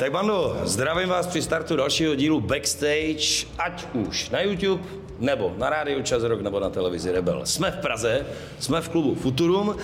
Tak 0.00 0.12
bando, 0.12 0.60
zdravím 0.64 1.08
vás 1.08 1.26
při 1.26 1.42
startu 1.42 1.76
dalšího 1.76 2.14
dílu 2.14 2.40
Backstage, 2.40 3.46
ať 3.58 3.86
už 3.94 4.30
na 4.30 4.40
YouTube, 4.40 4.82
nebo 5.20 5.52
na 5.58 5.70
rádiu 5.70 6.02
Čas 6.02 6.22
Rok, 6.22 6.40
nebo 6.40 6.60
na 6.60 6.70
televizi 6.70 7.12
Rebel. 7.12 7.40
Jsme 7.44 7.70
v 7.70 7.76
Praze, 7.76 8.26
jsme 8.58 8.80
v 8.80 8.88
klubu 8.88 9.14
Futurum 9.14 9.76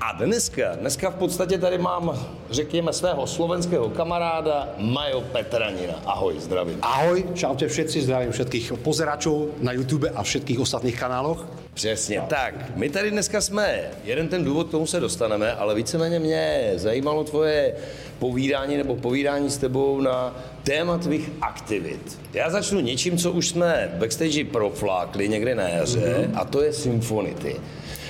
a 0.00 0.12
dneska, 0.12 0.76
dneska 0.76 1.10
v 1.10 1.14
podstatě 1.14 1.58
tady 1.58 1.78
mám, 1.78 2.26
řekněme, 2.50 2.92
svého 2.92 3.26
slovenského 3.26 3.88
kamaráda 3.88 4.68
Majo 4.78 5.20
Petranina. 5.20 5.94
Ahoj, 6.06 6.34
zdravím. 6.38 6.78
Ahoj, 6.82 7.24
čaute 7.34 7.68
všetci, 7.68 8.02
zdravím 8.02 8.32
všetkých 8.32 8.72
pozeračů 8.72 9.50
na 9.60 9.72
YouTube 9.72 10.10
a 10.10 10.22
všetkých 10.22 10.60
ostatných 10.60 11.00
kanáloch. 11.00 11.46
Přesně 11.74 12.22
tak. 12.28 12.76
My 12.76 12.90
tady 12.90 13.10
dneska 13.10 13.40
jsme, 13.40 13.80
jeden 14.04 14.28
ten 14.28 14.44
důvod, 14.44 14.68
k 14.68 14.70
tomu 14.70 14.86
se 14.86 15.00
dostaneme, 15.00 15.52
ale 15.52 15.74
víceméně 15.74 16.18
mě 16.18 16.72
zajímalo 16.76 17.24
tvoje 17.24 17.74
povídání 18.18 18.76
nebo 18.76 18.96
povídání 18.96 19.50
s 19.50 19.58
tebou 19.58 20.00
na 20.00 20.36
téma 20.70 20.98
tvých 20.98 21.30
aktivit. 21.42 22.18
Já 22.30 22.50
začnu 22.50 22.80
něčím, 22.80 23.18
co 23.18 23.32
už 23.32 23.48
jsme 23.48 23.90
backstage 23.98 24.44
proflákli 24.44 25.28
někde 25.28 25.54
na 25.54 25.68
jaře, 25.68 25.98
mm-hmm. 25.98 26.38
a 26.38 26.44
to 26.44 26.62
je 26.62 26.72
Symfonity. 26.72 27.56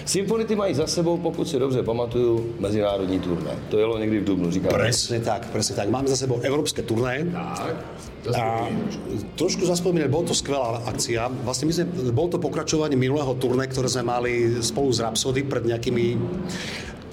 Symfonity 0.05 0.57
mají 0.57 0.75
za 0.75 0.87
sebou, 0.87 1.17
pokud 1.17 1.49
si 1.49 1.59
dobře 1.59 1.83
pamatuju, 1.83 2.55
mezinárodní 2.59 3.21
turné. 3.21 3.51
To 3.69 3.79
jelo 3.79 3.99
někdy 3.99 4.21
v 4.21 4.25
Dubnu, 4.25 4.51
říkám. 4.51 4.73
Presne 4.73 5.21
tak, 5.21 5.47
presne 5.49 5.77
tak. 5.77 5.89
Máme 5.89 6.09
za 6.09 6.17
sebou 6.17 6.41
európske 6.43 6.83
turné. 6.83 7.25
Tak. 7.31 7.75
A 8.35 8.67
trošku 9.39 9.65
zaspomínať, 9.65 10.09
bol 10.11 10.27
to 10.27 10.35
skvelá 10.35 10.83
akcia. 10.85 11.31
Vlastne 11.47 11.71
my 11.71 11.73
sme, 11.73 11.85
bol 12.13 12.27
to 12.29 12.43
pokračovanie 12.43 12.99
minulého 12.99 13.33
turné, 13.39 13.71
ktoré 13.71 13.87
sme 13.89 14.03
mali 14.11 14.61
spolu 14.61 14.91
s 14.91 14.99
Rhapsody 15.01 15.47
pred 15.47 15.65
nejakými 15.65 16.19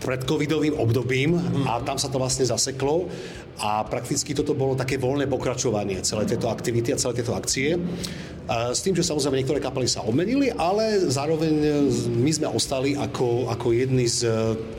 pred 0.01 0.21
covidovým 0.23 0.77
obdobím 0.77 1.37
a 1.65 1.81
tam 1.81 1.97
sa 1.97 2.07
to 2.07 2.21
vlastne 2.21 2.45
zaseklo 2.45 3.09
a 3.57 3.81
prakticky 3.89 4.37
toto 4.37 4.53
bolo 4.53 4.77
také 4.77 5.01
voľné 5.01 5.25
pokračovanie 5.25 6.05
celé 6.05 6.29
tieto 6.29 6.53
aktivity 6.53 6.93
a 6.93 7.01
celé 7.01 7.21
tieto 7.21 7.33
akcie. 7.33 7.73
S 8.47 8.79
tým, 8.79 8.95
že 8.95 9.03
samozrejme 9.03 9.43
niektoré 9.43 9.59
kapely 9.59 9.91
sa 9.91 10.07
obmenili, 10.07 10.47
ale 10.53 11.03
zároveň 11.11 11.83
my 12.07 12.31
sme 12.31 12.47
ostali 12.47 12.95
ako, 12.95 13.51
ako 13.51 13.75
jedni 13.75 14.07
z 14.07 14.23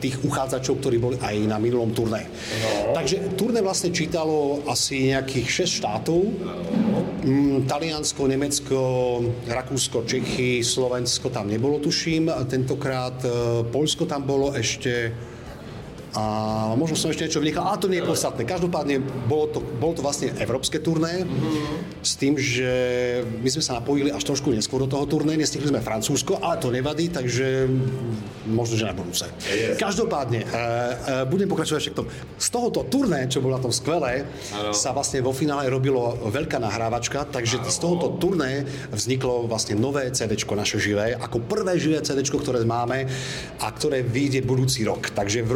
tých 0.01 0.17
uchádzačov, 0.25 0.81
ktorí 0.81 0.97
boli 0.97 1.17
aj 1.21 1.35
na 1.45 1.61
minulom 1.61 1.93
turné. 1.93 2.25
No. 2.25 2.97
Takže 2.97 3.37
turné 3.37 3.61
vlastne 3.61 3.93
čítalo 3.93 4.65
asi 4.65 5.13
nejakých 5.13 5.69
6 5.69 5.79
štátov. 5.85 6.21
Mm, 6.23 6.88
Taliansko, 7.67 8.27
Nemecko, 8.27 8.79
Rakúsko, 9.47 10.07
Čechy, 10.07 10.63
Slovensko 10.63 11.29
tam 11.29 11.51
nebolo, 11.51 11.79
tuším. 11.79 12.31
Tentokrát 12.47 13.19
e, 13.25 13.29
Poľsko 13.67 14.07
tam 14.07 14.23
bolo 14.23 14.55
ešte 14.55 15.11
a 16.17 16.23
možno 16.73 16.97
som 16.97 17.13
ešte 17.13 17.29
niečo 17.29 17.41
vynechal, 17.41 17.69
ale 17.69 17.77
to 17.77 17.91
nie 17.91 18.01
je 18.01 18.09
podstatné. 18.09 18.41
Každopádne 18.47 18.97
bolo 19.29 19.45
to, 19.53 19.59
bolo 19.61 19.93
to 19.93 20.01
vlastne 20.01 20.33
európske 20.41 20.81
turné 20.81 21.21
mm-hmm. 21.21 22.01
s 22.01 22.13
tým, 22.17 22.33
že 22.33 22.71
my 23.41 23.49
sme 23.49 23.61
sa 23.61 23.77
napojili 23.77 24.09
až 24.09 24.25
trošku 24.25 24.49
neskôr 24.49 24.81
do 24.85 24.89
toho 24.89 25.05
turné, 25.05 25.37
nestihli 25.37 25.69
sme 25.69 25.85
Francúzsko, 25.85 26.41
ale 26.41 26.57
to 26.57 26.73
nevadí, 26.73 27.13
takže 27.13 27.69
možno, 28.49 28.73
že 28.73 28.89
na 28.89 28.95
budúce. 28.97 29.29
Yes. 29.45 29.77
Každopádne, 29.77 30.41
uh, 30.41 30.49
uh, 30.49 31.23
budem 31.29 31.45
pokračovať 31.45 31.77
ešte 31.77 31.91
k 31.93 31.97
tomu. 32.01 32.09
Z 32.41 32.47
tohoto 32.49 32.81
turné, 32.89 33.29
čo 33.29 33.45
bolo 33.45 33.57
na 33.57 33.61
tom 33.61 33.73
skvelé, 33.73 34.25
ano. 34.57 34.73
sa 34.73 34.89
vlastne 34.95 35.21
vo 35.21 35.29
finále 35.29 35.69
robilo 35.69 36.17
veľká 36.33 36.57
nahrávačka, 36.57 37.29
takže 37.29 37.61
ano. 37.61 37.69
z 37.69 37.77
tohoto 37.77 38.07
turné 38.17 38.65
vzniklo 38.89 39.45
vlastne 39.45 39.77
nové 39.77 40.09
CD 40.09 40.33
naše 40.49 40.81
živé, 40.81 41.13
ako 41.13 41.45
prvé 41.45 41.77
živé 41.77 42.01
CD, 42.01 42.25
ktoré 42.25 42.65
máme 42.65 43.05
a 43.61 43.67
ktoré 43.69 44.01
vyjde 44.01 44.41
budúci 44.41 44.81
rok. 44.83 45.13
Takže 45.13 45.45
v, 45.45 45.51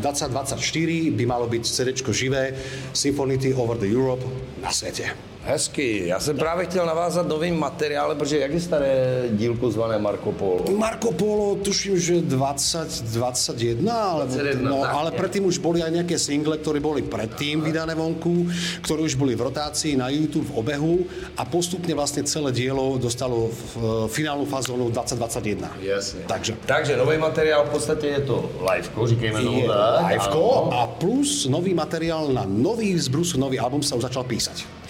2024 0.00 1.14
by 1.14 1.24
malo 1.26 1.46
byť 1.50 1.62
CD 1.64 1.88
živé 1.94 2.54
Symphony 2.92 3.36
Over 3.54 3.76
the 3.78 3.90
Europe 3.90 4.24
na 4.62 4.70
svete. 4.70 5.33
Hezky. 5.44 6.02
Já 6.06 6.20
jsem 6.20 6.36
právě 6.36 6.66
chtěl 6.66 6.86
navázat 6.86 7.28
novým 7.28 7.58
materiálem, 7.58 8.18
protože 8.18 8.38
jak 8.38 8.52
je 8.52 8.60
staré 8.60 9.22
dílko 9.30 9.70
zvané 9.70 9.98
Marco 9.98 10.32
Polo? 10.32 10.64
Marco 10.76 11.12
Polo, 11.12 11.54
tuším, 11.54 12.00
že 12.00 12.20
20, 12.20 13.02
21, 13.02 13.92
alebo, 13.92 14.32
21 14.32 14.70
no, 14.70 14.84
ale 14.88 15.10
predtým 15.12 15.44
už 15.44 15.60
boli 15.60 15.84
aj 15.84 15.92
nejaké 16.00 16.16
single, 16.16 16.56
ktoré 16.56 16.80
boli 16.80 17.04
predtým 17.04 17.60
vydané 17.60 17.92
vonku, 17.92 18.48
ktoré 18.80 19.04
už 19.04 19.20
boli 19.20 19.36
v 19.36 19.44
rotácii 19.52 20.00
na 20.00 20.08
YouTube 20.08 20.48
v 20.48 20.64
obehu 20.64 20.94
a 21.36 21.44
postupne 21.44 21.92
vlastne 21.92 22.24
celé 22.24 22.48
dielo 22.48 22.96
dostalo 22.96 23.52
v 23.52 24.08
finálnu 24.08 24.48
fazónu 24.48 24.88
2021. 24.88 25.84
Jasne. 25.84 26.24
Takže. 26.24 26.56
Takže 26.64 26.96
nový 26.96 27.20
materiál 27.20 27.68
v 27.68 27.76
podstate 27.76 28.16
je 28.16 28.20
to 28.24 28.48
liveko, 28.64 29.06
říkejme 29.06 29.38
tomu 29.44 29.68
Liveko 30.08 30.72
a 30.72 30.88
plus 30.88 31.44
nový 31.52 31.76
materiál 31.76 32.32
na 32.32 32.48
nový 32.48 32.96
z 32.96 33.12
Bruce, 33.12 33.36
nový 33.36 33.60
album 33.60 33.84
sa 33.84 34.00
už 34.00 34.08
začal 34.08 34.24
písať. 34.24 34.83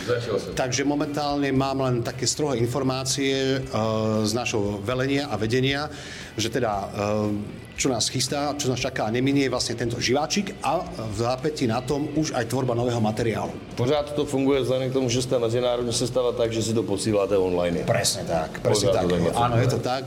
Takže 0.54 0.82
momentálne 0.84 1.48
mám 1.54 1.80
len 1.80 2.02
také 2.04 2.26
strohé 2.28 2.60
informácie 2.60 3.60
uh, 3.60 4.26
z 4.26 4.32
našho 4.36 4.82
velenia 4.84 5.30
a 5.30 5.38
vedenia, 5.40 5.88
že 6.36 6.50
teda 6.50 6.72
uh, 6.90 7.30
čo 7.74 7.90
nás 7.90 8.06
chystá, 8.06 8.54
čo 8.54 8.70
nás 8.70 8.78
čaká 8.78 9.10
a 9.10 9.10
neminie 9.10 9.50
vlastne 9.50 9.74
tento 9.74 9.98
živáčik 9.98 10.54
a 10.62 10.86
v 11.10 11.18
zápäti 11.18 11.66
na 11.66 11.82
tom 11.82 12.06
už 12.14 12.30
aj 12.30 12.46
tvorba 12.46 12.74
nového 12.78 13.02
materiálu. 13.02 13.50
Pořád 13.74 14.14
to 14.14 14.22
funguje 14.22 14.62
vzhľadom 14.62 14.88
k 14.90 14.94
tomu, 14.94 15.06
že 15.10 15.26
ste 15.26 15.42
medzinárodne 15.42 15.90
sestava 15.90 16.30
tak, 16.30 16.54
že 16.54 16.62
si 16.62 16.70
to 16.70 16.86
posíláte 16.86 17.34
online. 17.34 17.82
Presne 17.82 18.22
tak, 18.30 18.62
presne 18.62 18.94
Pořád 18.94 19.10
tak. 19.10 19.34
Áno, 19.34 19.56
je 19.58 19.68
to 19.68 19.80
tak. 19.82 20.04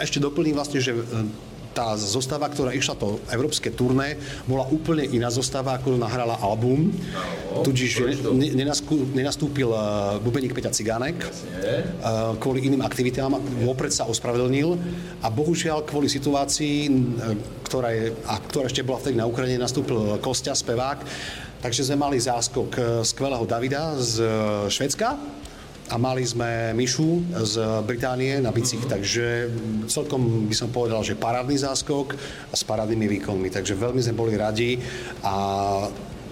Ešte 0.00 0.16
doplním 0.16 0.56
vlastne, 0.56 0.80
že 0.80 0.96
tá 1.72 1.96
zostava, 1.96 2.46
ktorá 2.52 2.70
išla 2.76 2.94
to 3.00 3.18
európske 3.32 3.72
turné, 3.72 4.20
bola 4.44 4.68
úplne 4.68 5.08
iná 5.08 5.32
zostava, 5.32 5.80
ako 5.80 5.96
nahrala 5.96 6.36
album. 6.38 6.92
No, 6.92 7.64
Tudíž 7.64 8.04
nenastúpil 9.16 9.72
eh, 9.72 9.80
bubeník 10.20 10.52
Peťa 10.52 10.70
Cigánek 10.72 11.16
Jasne. 11.24 11.52
Eh, 11.58 12.32
kvôli 12.38 12.68
iným 12.68 12.84
aktivitám, 12.84 13.32
vopred 13.64 13.90
sa 13.90 14.04
ospravedlnil 14.06 14.76
a 15.24 15.32
bohužiaľ 15.32 15.88
kvôli 15.88 16.12
situácii, 16.12 16.76
eh, 16.86 16.92
ktorá, 17.66 17.88
je, 17.96 18.12
a 18.28 18.36
ktorá 18.36 18.68
ešte 18.68 18.84
bola 18.84 19.00
vtedy 19.00 19.16
na 19.16 19.24
Ukrajine, 19.24 19.56
nastúpil 19.56 20.20
Kostia, 20.20 20.52
spevák, 20.52 21.00
takže 21.64 21.88
sme 21.88 21.96
mali 21.96 22.20
záskok 22.20 23.00
skvelého 23.00 23.48
Davida 23.48 23.96
z 23.96 24.20
Švedska, 24.68 25.16
a 25.90 25.96
mali 25.98 26.22
sme 26.22 26.72
Mišu 26.72 27.24
z 27.42 27.54
Británie 27.82 28.38
na 28.38 28.54
bicích, 28.54 28.86
takže 28.86 29.50
celkom 29.90 30.46
by 30.46 30.54
som 30.54 30.70
povedal, 30.70 31.02
že 31.02 31.18
parádny 31.18 31.58
záskok 31.58 32.14
a 32.48 32.54
s 32.54 32.62
parádnymi 32.62 33.06
výkonmi, 33.18 33.48
takže 33.50 33.74
veľmi 33.74 34.00
sme 34.00 34.14
boli 34.14 34.34
radi 34.38 34.78
a 35.26 35.34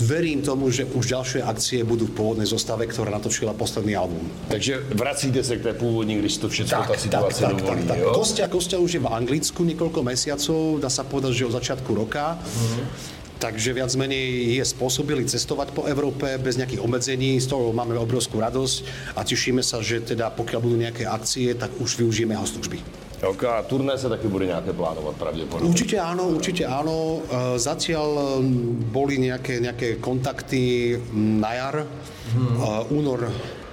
verím 0.00 0.41
tomu, 0.41 0.72
že 0.72 0.89
už 0.89 1.05
ďalšie 1.12 1.41
akcie 1.44 1.84
budú 1.84 2.09
v 2.09 2.16
pôvodnej 2.16 2.49
zostave, 2.49 2.89
ktorá 2.89 3.12
natočila 3.12 3.53
posledný 3.53 3.93
album. 3.93 4.25
Takže 4.49 4.97
vracíte 4.97 5.44
sa 5.44 5.60
k 5.60 5.71
tej 5.71 5.77
pôvodní, 5.77 6.16
když 6.25 6.41
to 6.41 6.49
všetko 6.49 6.81
tak, 6.81 6.89
tá 6.89 6.97
situácia 6.97 7.44
tak, 7.53 7.60
dovolí, 7.60 7.84
tak, 7.84 8.00
tak. 8.00 8.16
Kostia, 8.16 8.47
Kostia 8.49 8.78
už 8.81 8.97
je 8.97 9.00
v 9.05 9.09
Anglicku 9.12 9.60
niekoľko 9.60 10.00
mesiacov, 10.00 10.81
dá 10.81 10.89
sa 10.89 11.05
povedať, 11.05 11.44
že 11.44 11.49
od 11.53 11.55
začiatku 11.60 11.91
roka. 11.93 12.41
Mm-hmm 12.41 13.19
takže 13.41 13.73
viac 13.73 13.91
menej 13.97 14.61
je 14.61 14.65
spôsobili 14.69 15.25
cestovať 15.25 15.73
po 15.73 15.89
Európe 15.89 16.28
bez 16.37 16.61
nejakých 16.61 16.84
obmedzení, 16.84 17.41
z 17.41 17.49
toho 17.49 17.73
máme 17.73 17.97
obrovskú 17.97 18.39
radosť 18.39 18.77
a 19.17 19.25
tešíme 19.25 19.65
sa, 19.65 19.81
že 19.81 20.05
teda 20.05 20.28
pokiaľ 20.37 20.61
budú 20.61 20.77
nejaké 20.77 21.09
akcie, 21.09 21.56
tak 21.56 21.73
už 21.81 21.97
využijeme 22.05 22.37
jeho 22.37 22.47
služby. 22.47 22.78
Ok, 23.21 23.45
a 23.45 23.61
turné 23.69 24.01
sa 24.01 24.09
taky 24.09 24.33
bude 24.33 24.49
nejaké 24.49 24.73
plánovať 24.73 25.15
pravdepodobne? 25.21 25.69
Určite 25.69 26.01
áno, 26.01 26.33
určite 26.33 26.65
áno. 26.65 27.21
E, 27.21 27.60
zatiaľ 27.60 28.41
boli 28.89 29.21
nejaké, 29.21 29.60
nejaké 29.60 30.01
kontakty 30.01 30.97
na 31.13 31.53
jar, 31.53 31.77
hmm. 31.84 32.89
únor 32.97 33.28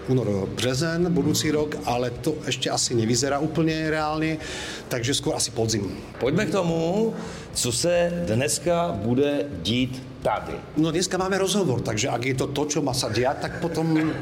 únor, 0.10 0.48
březen 0.56 1.14
budúci 1.14 1.52
rok, 1.52 1.76
ale 1.86 2.10
to 2.10 2.40
ešte 2.48 2.70
asi 2.72 2.96
nevyzerá 2.96 3.40
úplne 3.40 3.92
reálne, 3.92 4.40
takže 4.88 5.14
skôr 5.14 5.36
asi 5.36 5.52
podzim. 5.52 5.92
Poďme 6.20 6.46
k 6.46 6.56
tomu, 6.56 7.14
co 7.54 7.72
se 7.72 8.24
dneska 8.28 8.96
bude 9.04 9.46
dít 9.64 10.04
tady. 10.22 10.54
No 10.78 10.92
dneska 10.92 11.18
máme 11.18 11.38
rozhovor, 11.38 11.82
takže 11.82 12.10
ak 12.10 12.26
je 12.26 12.36
to 12.36 12.48
to, 12.48 12.66
čo 12.66 12.80
má 12.82 12.94
sa 12.94 13.10
diať, 13.10 13.38
tak 13.48 13.52
potom 13.62 14.14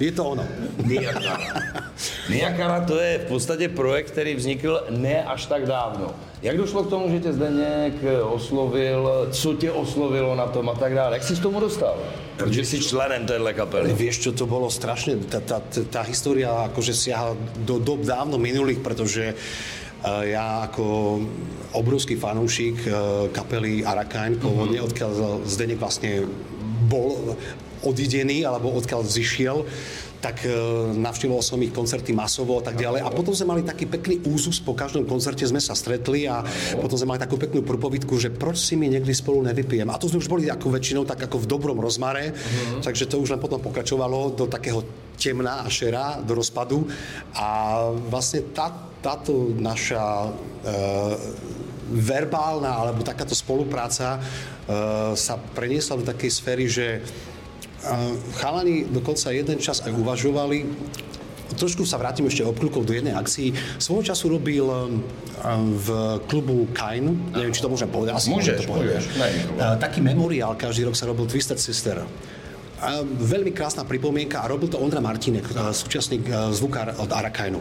je 0.00 0.12
to 0.12 0.22
ono. 0.24 0.44
Niakara 2.28 2.84
to 2.84 3.00
je 3.00 3.18
v 3.18 3.26
podstatě 3.28 3.68
projekt, 3.68 4.10
který 4.10 4.34
vznikl 4.34 4.84
ne 4.90 5.24
až 5.24 5.46
tak 5.46 5.66
dávno. 5.66 6.14
Jak 6.42 6.56
došlo 6.56 6.84
k 6.84 6.90
tomu, 6.90 7.10
že 7.10 7.20
tě 7.20 7.32
Zdeněk 7.32 7.94
oslovil, 8.22 9.28
co 9.32 9.54
tě 9.54 9.72
oslovilo 9.72 10.34
na 10.34 10.46
tom 10.46 10.68
a 10.68 10.74
tak 10.74 10.94
dále? 10.94 11.16
Jak 11.16 11.22
jsi 11.22 11.34
k 11.34 11.42
tomu 11.42 11.60
dostal? 11.60 11.96
Protože 12.36 12.64
jsi 12.64 12.78
členem 12.80 13.26
téhle 13.26 13.54
kapely. 13.54 13.92
Vieš, 13.92 14.18
čo 14.18 14.30
to 14.30 14.46
bolo 14.46 14.70
strašne, 14.70 15.18
tá, 15.26 15.42
tá, 15.42 15.58
tá 15.90 16.06
história 16.06 16.70
akože 16.70 16.94
siaha 16.94 17.34
do 17.66 17.82
dob 17.82 18.06
dávno 18.06 18.38
minulých, 18.38 18.78
pretože 18.78 19.34
ja 20.04 20.70
ako 20.70 21.18
obrovský 21.74 22.14
fanúšik 22.14 22.86
kapely 23.34 23.82
Arakain, 23.82 24.38
pôvodne, 24.38 24.78
mm-hmm. 24.78 24.88
odkiaľ 24.94 25.10
Zdenek 25.42 25.82
vlastne 25.82 26.22
bol 26.86 27.36
odidený, 27.82 28.46
alebo 28.46 28.74
odkiaľ 28.74 29.06
zišiel, 29.06 29.62
tak 30.18 30.42
e, 30.42 30.50
navštívoval 30.98 31.42
som 31.46 31.62
ich 31.62 31.70
koncerty 31.70 32.10
masovo 32.10 32.58
a 32.58 32.62
tak 32.62 32.74
ďalej. 32.74 33.06
A 33.06 33.10
potom 33.14 33.30
sme 33.30 33.54
mali 33.54 33.62
taký 33.62 33.86
pekný 33.86 34.18
úzus, 34.26 34.58
po 34.58 34.74
každom 34.74 35.06
koncerte 35.06 35.46
sme 35.46 35.62
sa 35.62 35.78
stretli 35.78 36.26
a 36.26 36.42
potom 36.82 36.98
sme 36.98 37.14
mali 37.14 37.22
takú 37.22 37.38
peknú 37.38 37.62
prúpovidku, 37.62 38.18
že 38.18 38.34
proč 38.34 38.58
si 38.58 38.74
my 38.74 38.90
niekdy 38.90 39.14
spolu 39.14 39.46
nevypijem. 39.46 39.86
A 39.86 40.00
to 40.00 40.10
sme 40.10 40.18
už 40.18 40.26
boli 40.26 40.50
ako 40.50 40.74
väčšinou 40.74 41.06
tak 41.06 41.30
ako 41.30 41.46
v 41.46 41.50
dobrom 41.50 41.78
rozmare, 41.78 42.34
uh-huh. 42.34 42.82
takže 42.82 43.06
to 43.06 43.22
už 43.22 43.38
len 43.38 43.40
potom 43.42 43.62
pokračovalo 43.62 44.34
do 44.34 44.50
takého 44.50 44.82
temná 45.14 45.62
a 45.62 45.70
šera, 45.70 46.18
do 46.18 46.34
rozpadu. 46.34 46.82
A 47.38 47.78
vlastne 48.10 48.42
tá, 48.50 48.74
táto 48.98 49.54
naša 49.54 50.26
e, 50.26 50.30
verbálna 51.88 52.68
alebo 52.68 53.00
takáto 53.00 53.32
spolupráca 53.32 54.20
uh, 54.20 55.16
sa 55.16 55.40
preniesla 55.56 55.96
do 55.96 56.04
takej 56.04 56.30
sféry, 56.30 56.68
že 56.68 57.00
Chalani 58.36 58.90
dokonca 58.90 59.30
jeden 59.30 59.56
čas 59.62 59.80
aj 59.86 59.94
uvažovali, 59.94 60.66
trošku 61.56 61.86
sa 61.86 61.96
vrátim 61.96 62.26
ešte 62.26 62.42
obkľukov 62.44 62.84
do 62.84 62.92
jednej 62.92 63.14
akcii. 63.14 63.78
Svojho 63.78 64.12
času 64.12 64.34
robil 64.34 64.66
v 65.78 65.88
klubu 66.26 66.66
Kain, 66.74 67.14
neviem, 67.32 67.54
či 67.54 67.62
to 67.62 67.70
môžem 67.70 67.88
povedať, 67.88 68.18
asi 68.18 68.34
môžeš, 68.34 68.66
to 68.66 68.68
povedať. 68.68 69.02
Môžeš, 69.14 69.78
taký 69.78 70.02
memoriál, 70.02 70.58
každý 70.58 70.90
rok 70.90 70.98
sa 70.98 71.06
robil 71.06 71.30
Twisted 71.30 71.62
Sister. 71.62 72.02
Veľmi 73.18 73.50
krásna 73.50 73.82
pripomienka 73.82 74.38
a 74.38 74.46
robil 74.46 74.70
to 74.70 74.78
Ondra 74.78 75.02
Martinek, 75.02 75.42
súčasný 75.50 76.22
zvukár 76.54 76.94
od 77.02 77.10
Arakajnu. 77.10 77.58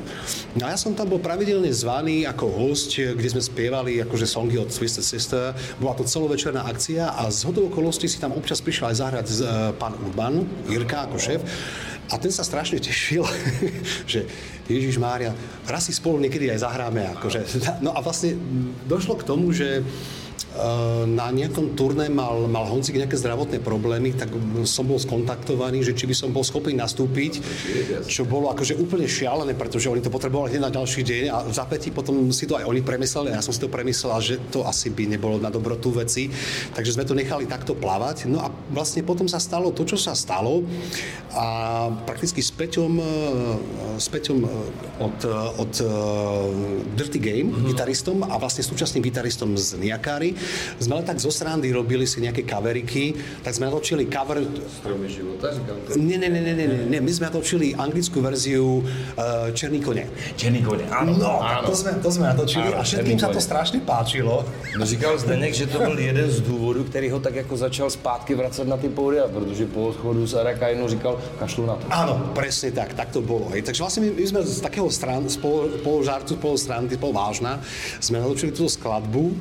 No 0.53 0.63
a 0.69 0.73
ja 0.73 0.77
som 0.77 0.93
tam 0.93 1.09
bol 1.09 1.17
pravidelne 1.17 1.73
zvaný 1.73 2.29
ako 2.29 2.45
host, 2.53 2.93
kde 2.93 3.25
sme 3.25 3.41
spievali 3.41 3.97
akože 4.05 4.29
songy 4.29 4.61
od 4.61 4.69
Twisted 4.69 5.01
Sister. 5.01 5.57
Bola 5.81 5.97
to 5.97 6.05
celovečerná 6.05 6.69
akcia 6.69 7.17
a 7.17 7.25
z 7.33 7.49
hodou 7.49 7.65
okolností 7.65 8.05
si 8.05 8.21
tam 8.21 8.37
občas 8.37 8.61
prišiel 8.61 8.93
aj 8.93 8.97
zahrať 9.01 9.25
z, 9.25 9.39
uh, 9.41 9.73
pán 9.73 9.97
Urban, 9.97 10.45
Jirka 10.69 11.09
ako 11.09 11.17
šéf. 11.17 11.41
A 12.07 12.15
ten 12.15 12.31
sa 12.31 12.45
strašne 12.45 12.79
tešil, 12.79 13.25
že 14.11 14.23
Ježiš 14.67 14.95
Mária, 14.99 15.35
raz 15.67 15.87
si 15.87 15.93
spolu 15.95 16.19
niekedy 16.23 16.47
aj 16.51 16.63
zahráme. 16.63 17.03
Akože. 17.19 17.43
No 17.83 17.91
a 17.95 17.99
vlastne 17.99 18.35
došlo 18.87 19.19
k 19.19 19.27
tomu, 19.27 19.51
že 19.51 19.83
na 21.07 21.27
nejakom 21.29 21.77
turné 21.77 22.09
mal, 22.09 22.49
mal 22.49 22.65
Honcik 22.65 22.97
nejaké 22.97 23.15
zdravotné 23.17 23.61
problémy, 23.61 24.13
tak 24.17 24.33
som 24.65 24.89
bol 24.89 24.97
skontaktovaný, 24.97 25.85
že 25.85 25.93
či 25.93 26.09
by 26.09 26.15
som 26.17 26.29
bol 26.33 26.41
schopný 26.41 26.73
nastúpiť, 26.73 27.39
čo 28.09 28.25
bolo 28.25 28.49
akože 28.51 28.77
úplne 28.77 29.05
šialené, 29.05 29.53
pretože 29.53 29.87
oni 29.87 30.01
to 30.01 30.13
potrebovali 30.13 30.55
hneď 30.55 30.63
na 30.63 30.71
ďalší 30.73 31.01
deň 31.05 31.23
a 31.29 31.37
v 31.45 31.53
zapätí 31.53 31.89
potom 31.93 32.29
si 32.33 32.49
to 32.49 32.57
aj 32.57 32.65
oni 32.65 32.81
premysleli 32.81 33.31
a 33.33 33.39
ja 33.39 33.45
som 33.45 33.53
si 33.53 33.61
to 33.61 33.71
premyslel, 33.71 34.17
že 34.19 34.35
to 34.49 34.65
asi 34.65 34.89
by 34.89 35.05
nebolo 35.05 35.37
na 35.37 35.53
dobrotu 35.53 35.93
veci, 35.93 36.29
takže 36.73 36.97
sme 36.97 37.05
to 37.05 37.13
nechali 37.13 37.45
takto 37.45 37.77
plávať. 37.77 38.27
No 38.27 38.41
a 38.41 38.51
vlastne 38.73 39.05
potom 39.05 39.29
sa 39.29 39.37
stalo 39.37 39.69
to, 39.71 39.85
čo 39.85 39.97
sa 39.97 40.17
stalo 40.17 40.65
a 41.37 41.47
prakticky 42.07 42.41
s 42.41 42.49
Peťom, 42.49 42.91
eh, 42.97 43.05
s 44.01 44.07
Peťom 44.09 44.37
eh, 44.41 45.03
od, 45.05 45.17
od 45.61 45.73
Dirty 46.97 47.19
Game, 47.21 47.53
mm-hmm. 47.53 47.69
gitaristom 47.69 48.25
a 48.25 48.35
vlastne 48.41 48.65
súčasným 48.65 49.05
gitaristom 49.05 49.53
z 49.53 49.77
Niakári, 49.77 50.33
sme 50.79 50.99
len 51.01 51.05
tak 51.05 51.19
zo 51.19 51.31
srandy 51.31 51.71
robili 51.71 52.07
si 52.07 52.21
nejaké 52.21 52.43
kaveriky, 52.43 53.13
tak 53.43 53.53
sme 53.53 53.67
natočili 53.67 54.07
cover... 54.07 54.43
Stromy 54.81 55.07
života. 55.09 55.51
Nie, 55.95 56.17
nie, 56.17 56.29
nie, 56.29 56.41
nie, 56.41 56.55
nie, 56.55 56.67
nie, 56.87 56.99
my 57.01 57.11
sme 57.11 57.29
natočili 57.29 57.75
anglickú 57.75 58.21
verziu 58.21 58.81
uh, 58.81 59.51
Černý 59.53 59.79
kone. 59.83 60.07
Černý 60.35 60.61
kone, 60.63 60.85
áno. 60.89 61.11
No, 61.17 61.33
áno. 61.41 61.67
To, 61.67 61.73
sme, 61.75 61.97
to 61.99 62.09
sme 62.09 62.31
natočili 62.31 62.69
áno, 62.71 62.79
a 62.79 62.87
všetkým 62.87 63.17
sa 63.19 63.29
to 63.31 63.39
strašne 63.41 63.79
páčilo. 63.83 64.45
No 64.77 64.85
říkal 64.85 65.17
Zdeněk, 65.17 65.53
že 65.53 65.65
to 65.67 65.79
byl 65.79 65.99
jeden 65.99 66.31
z 66.31 66.41
důvodů, 66.41 66.83
který 66.83 67.09
ho 67.09 67.19
tak 67.19 67.35
jako 67.35 67.57
začal 67.57 67.89
zpátky 67.89 68.35
vracet 68.35 68.67
na 68.67 68.77
ty 68.77 68.89
pódia, 68.89 69.27
protože 69.27 69.65
po 69.65 69.87
odchodu 69.87 70.27
z 70.27 70.33
Arakajnu 70.33 70.87
říkal, 70.87 71.19
kašlu 71.39 71.65
na 71.65 71.75
to. 71.75 71.85
Áno, 71.89 72.31
presne 72.35 72.71
tak, 72.71 72.93
tak 72.93 73.09
to 73.09 73.21
bolo. 73.21 73.49
Hej. 73.49 73.65
Takže 73.65 73.81
vlastne 73.83 74.01
my, 74.05 74.09
my 74.13 74.25
sme 74.27 74.39
z 74.45 74.61
takého 74.61 74.87
stran, 74.91 75.25
spolu, 75.29 75.81
spolu 75.81 75.97
žartu, 76.03 76.37
spolu 76.37 76.55
strany, 76.57 76.85
spolu 76.93 77.13
vážna, 77.13 77.59
sme 77.97 78.21
natočili 78.21 78.53
túto 78.53 78.69
skladbu 78.69 79.33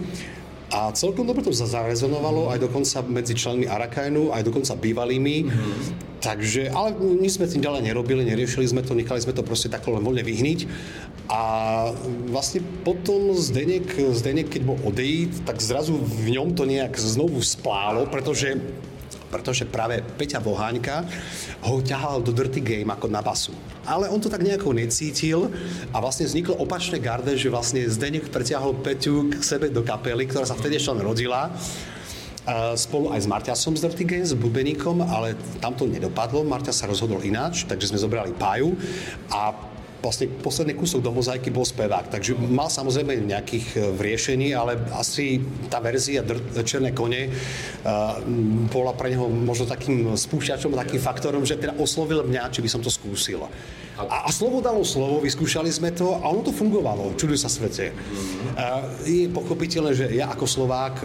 a 0.67 0.91
celkom 0.91 1.23
dobre 1.23 1.47
to 1.47 1.55
zarezonovalo 1.55 2.51
aj 2.51 2.59
dokonca 2.59 2.99
medzi 3.07 3.39
členmi 3.39 3.71
Arakajnu, 3.71 4.35
aj 4.35 4.43
dokonca 4.43 4.75
bývalými. 4.75 5.47
Mm-hmm. 5.47 6.07
Takže, 6.19 6.75
ale 6.75 6.99
nič 6.99 7.39
sme 7.39 7.47
tým 7.47 7.63
ďalej 7.63 7.87
nerobili, 7.87 8.27
neriešili 8.27 8.67
sme 8.67 8.83
to, 8.83 8.99
nechali 8.99 9.23
sme 9.23 9.31
to 9.31 9.47
proste 9.47 9.71
takto 9.71 9.95
len 9.95 10.03
voľne 10.03 10.27
vyhniť. 10.27 10.67
A 11.31 11.43
vlastne 12.27 12.67
potom 12.83 13.31
Zdenek, 13.39 13.95
Zdenek 14.11 14.51
keď 14.51 14.63
bol 14.67 14.79
odejít, 14.83 15.47
tak 15.47 15.63
zrazu 15.63 15.95
v 15.95 16.35
ňom 16.35 16.59
to 16.59 16.67
nejak 16.67 16.99
znovu 16.99 17.39
splálo, 17.47 18.11
pretože 18.11 18.59
pretože 19.29 19.67
práve 19.67 20.03
Peťa 20.17 20.39
Boháňka 20.43 21.05
ho 21.67 21.83
ťahal 21.83 22.23
do 22.23 22.31
Dirty 22.31 22.63
Game 22.63 22.91
ako 22.91 23.07
na 23.11 23.21
basu. 23.21 23.53
Ale 23.87 24.11
on 24.11 24.19
to 24.23 24.33
tak 24.33 24.43
nejako 24.43 24.75
necítil 24.75 25.51
a 25.95 25.97
vlastne 26.03 26.27
vzniklo 26.27 26.59
opačné 26.59 26.99
garde, 26.99 27.35
že 27.35 27.53
vlastne 27.53 27.83
Zdenek 27.87 28.31
preťahol 28.31 28.79
Peťu 28.83 29.31
k 29.31 29.43
sebe 29.43 29.71
do 29.71 29.83
kapely, 29.83 30.27
ktorá 30.27 30.47
sa 30.47 30.59
vtedy 30.59 30.79
ešte 30.79 30.95
len 30.95 31.03
rodila 31.07 31.51
spolu 32.79 33.11
aj 33.11 33.27
s 33.27 33.31
Marťasom 33.31 33.75
z 33.75 33.83
Dirty 33.83 34.07
Games, 34.07 34.31
s 34.31 34.39
Bubeníkom, 34.39 35.03
ale 35.03 35.35
tam 35.59 35.75
to 35.75 35.83
nedopadlo. 35.91 36.47
Marťa 36.47 36.71
sa 36.71 36.87
rozhodol 36.87 37.19
ináč, 37.27 37.67
takže 37.67 37.91
sme 37.91 37.99
zobrali 37.99 38.31
Páju 38.39 38.71
a 39.35 39.51
vlastne 40.03 40.29
posledný 40.29 40.77
kúsok 40.77 41.03
do 41.03 41.11
mozaiky 41.11 41.51
bol 41.51 41.65
spevák, 41.65 42.13
takže 42.13 42.37
mal 42.37 42.69
samozrejme 42.71 43.27
nejakých 43.27 43.67
e, 43.75 43.79
riešení, 43.97 44.55
ale 44.55 44.79
asi 44.95 45.41
tá 45.73 45.83
verzia 45.83 46.23
Dr- 46.23 46.63
Černé 46.67 46.91
kone 46.91 47.31
uh, 47.31 48.19
bola 48.71 48.91
pre 48.95 49.15
neho 49.15 49.31
možno 49.31 49.71
takým 49.71 50.19
spúšťačom, 50.19 50.75
takým 50.75 50.99
faktorom, 50.99 51.47
že 51.47 51.59
teda 51.59 51.79
oslovil 51.79 52.27
mňa, 52.27 52.51
či 52.51 52.61
by 52.63 52.69
som 52.71 52.81
to 52.83 52.91
skúsil. 52.91 53.47
A, 53.97 54.29
a 54.29 54.31
slovo 54.35 54.61
dalo 54.61 54.85
slovo, 54.85 55.25
vyskúšali 55.25 55.73
sme 55.73 55.89
to 55.89 56.21
a 56.21 56.29
ono 56.29 56.45
to 56.45 56.53
fungovalo, 56.53 57.17
čuduj 57.17 57.41
sa 57.41 57.49
svete. 57.49 57.97
Mm-hmm. 57.97 59.09
je 59.09 59.25
pochopiteľné, 59.33 59.93
že 59.97 60.07
ja 60.13 60.29
ako 60.29 60.45
Slovák, 60.45 61.01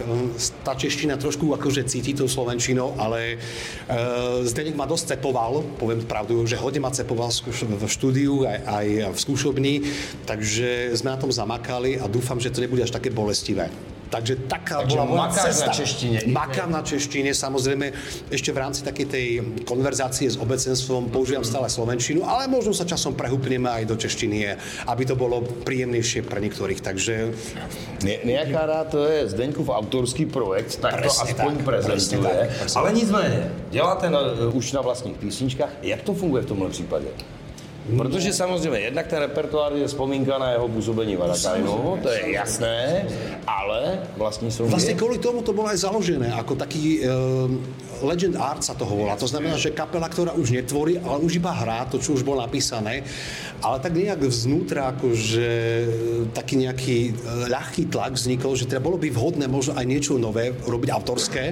tá 0.60 0.76
čeština 0.76 1.16
trošku 1.16 1.56
akože 1.56 1.88
cíti 1.88 2.12
tou 2.12 2.28
Slovenčinou, 2.28 2.92
ale 3.00 3.40
uh, 3.40 4.44
Zdenek 4.44 4.76
ma 4.76 4.84
dosť 4.84 5.16
cepoval, 5.16 5.64
poviem 5.80 6.04
pravdu, 6.04 6.44
že 6.44 6.60
hodne 6.60 6.84
ma 6.84 6.92
cepoval 6.92 7.32
v 7.32 7.84
štúdiu 7.88 8.44
aj, 8.44 8.58
aj 8.60 8.81
v 8.84 9.18
skúšobni, 9.18 9.86
takže 10.26 10.94
sme 10.96 11.14
na 11.14 11.18
tom 11.18 11.32
zamakali 11.32 11.98
a 12.00 12.08
dúfam, 12.08 12.40
že 12.40 12.50
to 12.50 12.62
nebude 12.64 12.82
až 12.82 12.92
také 12.92 13.10
bolestivé. 13.12 13.70
Takže 14.12 14.44
taká 14.44 14.84
Takže 14.84 14.92
bola 14.92 15.04
moja 15.08 15.28
cesta. 15.32 15.72
na 15.72 15.72
češtine. 15.72 16.18
Makám 16.28 16.68
na 16.68 16.84
češtine, 16.84 17.32
samozrejme 17.32 17.96
ešte 18.28 18.52
v 18.52 18.58
rámci 18.60 18.84
takej 18.84 19.06
tej 19.08 19.26
konverzácie 19.64 20.28
s 20.28 20.36
obecenstvom 20.36 21.08
používam 21.08 21.40
stále 21.40 21.72
slovenčinu, 21.72 22.28
ale 22.28 22.44
možno 22.44 22.76
sa 22.76 22.84
časom 22.84 23.16
prehúpneme 23.16 23.72
aj 23.72 23.88
do 23.88 23.96
češtiny, 23.96 24.52
aby 24.84 25.02
to 25.08 25.16
bolo 25.16 25.40
príjemnejšie 25.40 26.28
pre 26.28 26.44
niektorých. 26.44 26.84
Takže... 26.84 27.32
Nejaká 28.04 28.84
to 28.92 29.08
je 29.08 29.32
Zdeňkov 29.32 29.72
autorský 29.72 30.28
projekt, 30.28 30.76
tak 30.76 31.00
presne 31.00 31.32
to 31.32 31.40
aspoň 31.40 31.52
tak, 31.56 31.64
prezentuje. 31.64 32.40
Tak, 32.52 32.68
ale 32.76 32.88
nicméně, 32.92 33.40
děláte 33.70 34.10
na, 34.10 34.20
už 34.52 34.72
na 34.76 34.80
vlastních 34.84 35.16
písničkách. 35.16 35.72
Jak 35.82 36.02
to 36.02 36.12
funguje 36.14 36.42
v 36.42 36.46
tomhle 36.46 36.68
případě? 36.68 37.08
Protože 37.82 38.32
samozřejmě 38.32 38.78
jednak 38.78 39.06
ten 39.06 39.18
repertoár 39.18 39.72
je 39.74 39.86
vzpomínka 39.86 40.38
na 40.38 40.50
jeho 40.50 40.68
působení 40.68 41.16
v 41.16 41.22
Arakajnu, 41.22 41.98
to 42.02 42.08
je 42.08 42.32
jasné, 42.32 43.06
ale 43.46 43.98
vlastní 44.16 44.54
songy... 44.54 44.70
Vlastne 44.70 44.94
kvôli 44.94 45.18
tomu 45.18 45.42
to 45.42 45.50
bolo 45.50 45.66
aj 45.66 45.82
založené, 45.82 46.30
ako 46.30 46.54
taký 46.54 47.02
uh, 47.02 47.50
legend 48.06 48.38
art 48.38 48.62
sa 48.62 48.78
toho 48.78 48.94
volá. 48.94 49.18
To 49.18 49.26
znamená, 49.26 49.58
že 49.58 49.74
kapela, 49.74 50.06
ktorá 50.06 50.30
už 50.30 50.54
netvorí, 50.54 51.02
ale 51.02 51.26
už 51.26 51.42
iba 51.42 51.50
hrá 51.50 51.82
to, 51.90 51.98
čo 51.98 52.14
už 52.14 52.22
bolo 52.22 52.38
napísané, 52.38 53.02
ale 53.58 53.82
tak 53.82 53.98
nejak 53.98 54.30
vznútra 54.30 54.94
akože 54.94 55.50
taký 56.30 56.62
nejaký 56.62 56.98
uh, 57.10 57.50
ľahký 57.50 57.90
tlak 57.90 58.14
vznikol, 58.14 58.54
že 58.54 58.70
teda 58.70 58.78
bolo 58.78 58.94
by 58.94 59.10
vhodné 59.10 59.50
možno 59.50 59.74
aj 59.74 59.90
niečo 59.90 60.14
nové 60.22 60.54
robiť 60.54 60.88
autorské, 60.94 61.44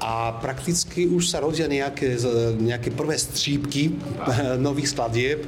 a 0.00 0.32
prakticky 0.40 1.04
už 1.06 1.28
sa 1.28 1.44
rodia 1.44 1.68
nejaké, 1.68 2.16
nejaké 2.56 2.90
prvé 2.90 3.20
střípky 3.20 3.94
nových 4.66 4.96
skladieb 4.96 5.44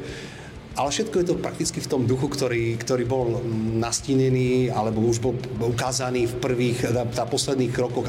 ale 0.73 0.89
všetko 0.89 1.17
je 1.21 1.27
to 1.29 1.35
prakticky 1.37 1.79
v 1.85 1.89
tom 1.89 2.03
duchu, 2.09 2.33
ktorý, 2.33 2.81
ktorý 2.81 3.05
bol 3.05 3.45
nastínený 3.77 4.73
alebo 4.73 5.05
už 5.05 5.21
bol 5.21 5.37
ukázaný 5.61 6.33
v 6.33 6.35
prvých, 6.41 6.79
na, 6.89 7.05
na 7.05 7.25
posledných 7.29 7.73
krokoch 7.73 8.09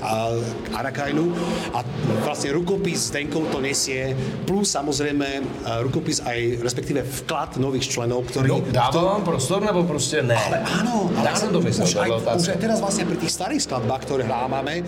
Arakajnu 0.72 1.26
a 1.76 1.84
vlastne 2.24 2.56
rukopis 2.56 3.12
s 3.12 3.12
Denkou 3.12 3.44
to 3.52 3.60
nesie, 3.60 4.16
plus 4.48 4.72
samozrejme 4.72 5.28
e, 5.28 5.42
rukopis 5.84 6.24
aj 6.24 6.64
respektíve 6.64 7.04
vklad 7.04 7.60
nových 7.60 7.92
členov, 7.92 8.32
ktorí... 8.32 8.48
No, 8.48 8.64
dáva 8.64 9.20
vám 9.20 9.28
prostor, 9.28 9.60
nebo 9.60 9.84
proste 9.84 10.24
ne? 10.24 10.40
Ale 10.40 10.64
áno, 10.64 11.12
ale 11.20 11.26
tak 11.28 11.36
som 11.36 11.52
to 11.52 11.60
myslel, 11.60 11.84
už, 11.84 11.96
aj, 12.00 12.10
už 12.40 12.48
aj 12.48 12.60
teraz 12.64 12.80
vlastne 12.80 13.04
pri 13.04 13.18
tých 13.20 13.34
starých 13.36 13.62
skladbách, 13.68 14.02
ktoré 14.08 14.24
hrávame, 14.24 14.88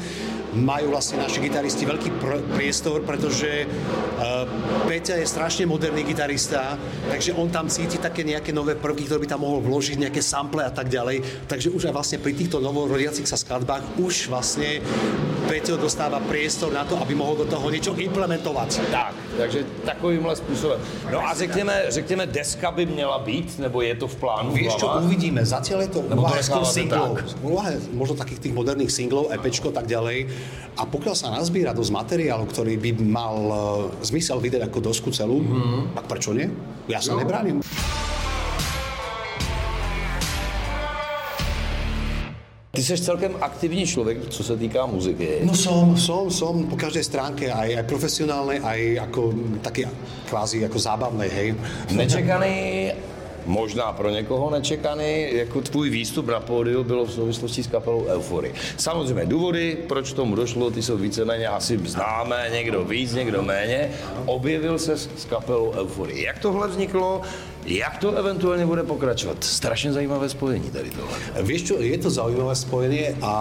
majú 0.56 0.96
vlastne 0.96 1.20
naši 1.20 1.44
gitaristi 1.44 1.84
veľký 1.84 2.10
pr- 2.18 2.44
priestor, 2.56 3.04
pretože 3.04 3.68
uh, 3.68 4.48
Peťa 4.88 5.20
je 5.20 5.28
strašne 5.28 5.68
moderný 5.68 6.08
gitarista, 6.08 6.80
takže 7.12 7.36
on 7.36 7.52
tam 7.52 7.68
cítiť 7.68 8.00
také 8.00 8.24
nejaké 8.24 8.56
nové 8.56 8.80
prvky, 8.80 9.04
ktoré 9.04 9.28
by 9.28 9.30
tam 9.36 9.44
mohol 9.44 9.60
vložiť, 9.60 10.00
nejaké 10.00 10.24
sample 10.24 10.64
a 10.64 10.72
tak 10.72 10.88
ďalej. 10.88 11.48
Takže 11.52 11.70
už 11.76 11.92
aj 11.92 11.94
vlastne 11.94 12.18
pri 12.24 12.34
týchto 12.34 12.64
novorodiacich 12.64 13.28
sa 13.28 13.36
skladbách 13.36 14.00
už 14.00 14.32
vlastne 14.32 14.80
Peťo 15.46 15.78
dostáva 15.78 16.18
priestor 16.26 16.74
na 16.74 16.82
to, 16.90 16.98
aby 16.98 17.14
mohol 17.14 17.38
do 17.38 17.46
toho 17.46 17.70
niečo 17.70 17.94
implementovať. 17.94 18.90
Tak, 18.90 19.14
takže 19.38 19.62
takovýmhle 19.86 20.36
způsobem. 20.36 20.80
No 21.12 21.22
a 21.22 21.34
řekněme, 21.34 21.86
řekněme, 21.90 22.26
deska 22.26 22.72
by 22.72 22.86
měla 22.86 23.20
být, 23.20 23.60
nebo 23.60 23.82
je 23.82 23.96
to 23.96 24.08
v 24.08 24.16
plánu? 24.16 24.50
Vieš 24.58 24.76
čo, 24.82 24.90
uvidíme. 25.06 25.46
Zatiaľ 25.46 25.86
je 25.86 25.90
to 25.94 26.00
úvaha 26.02 26.42
tak? 26.42 27.14
Úvaha 27.46 27.78
možno 27.94 28.18
takých 28.18 28.40
tých 28.50 28.54
moderných 28.58 28.90
singlov, 28.90 29.30
EPčko, 29.30 29.70
tak 29.70 29.86
ďalej. 29.86 30.26
A 30.76 30.84
pokiaľ 30.84 31.16
sa 31.16 31.32
nazbiera 31.32 31.72
dosť 31.72 31.92
materiálu, 31.96 32.44
ktorý 32.52 32.76
by 32.76 32.92
mal 33.00 33.36
uh, 33.48 33.58
zmysel 34.04 34.44
vydať 34.44 34.68
ako 34.68 34.80
dosku 34.84 35.08
celú, 35.16 35.40
mm-hmm. 35.40 35.96
tak 35.96 36.06
prečo 36.12 36.36
nie? 36.36 36.52
Ja 36.92 37.00
sa 37.00 37.16
nebránim. 37.16 37.64
Ty 42.76 42.84
jsi 42.84 42.98
celkem 42.98 43.32
aktivní 43.42 43.88
člověk, 43.88 44.18
co 44.30 44.44
se 44.44 44.58
týká 44.58 44.86
muziky. 44.86 45.48
No 45.48 45.56
som, 45.56 45.96
som, 45.98 46.28
som 46.32 46.68
po 46.68 46.76
každej 46.76 47.04
stránke, 47.08 47.48
aj, 47.48 47.72
aj 47.72 47.86
profesionálnej, 47.88 48.60
aj 48.60 49.00
ako 49.00 49.22
také 49.64 49.88
kvázi 50.28 50.60
ako 50.68 50.76
zábavnej, 50.76 51.30
hej. 51.32 51.56
Nečekaný, 51.96 52.92
možná 53.46 53.92
pro 53.92 54.10
někoho 54.10 54.50
nečekaný, 54.50 55.28
jako 55.32 55.62
tvůj 55.62 55.90
výstup 55.90 56.28
na 56.28 56.40
pódiu 56.40 56.84
bylo 56.84 57.06
v 57.06 57.12
souvislosti 57.12 57.64
s 57.64 57.68
kapelou 57.68 58.06
Eufory. 58.06 58.54
Samozřejmě 58.78 59.26
důvody, 59.26 59.78
proč 59.88 60.14
tomu 60.14 60.36
došlo, 60.36 60.72
ty 60.72 60.82
jsou 60.82 60.98
víceméně 60.98 61.48
asi 61.48 61.78
známé, 61.78 62.50
někdo 62.52 62.84
víc, 62.84 63.14
někdo 63.14 63.42
méně. 63.44 63.92
Objevil 64.26 64.80
se 64.80 64.98
s 64.98 65.26
kapelou 65.30 65.72
Eufory. 65.72 66.24
Jak 66.24 66.40
tohle 66.40 66.68
vzniklo? 66.68 67.22
Jak 67.66 67.98
to 67.98 68.12
eventuálně 68.12 68.66
bude 68.66 68.84
pokračovat? 68.84 69.44
Strašně 69.44 69.94
zajímavé 69.94 70.30
spojení 70.30 70.72
tady 70.72 70.90
tohle. 70.90 71.18
Vieš 71.42 71.62
čo, 71.64 71.82
je 71.82 71.98
to 71.98 72.10
zaujímavé 72.14 72.56
spojenie 72.56 73.18
a 73.26 73.34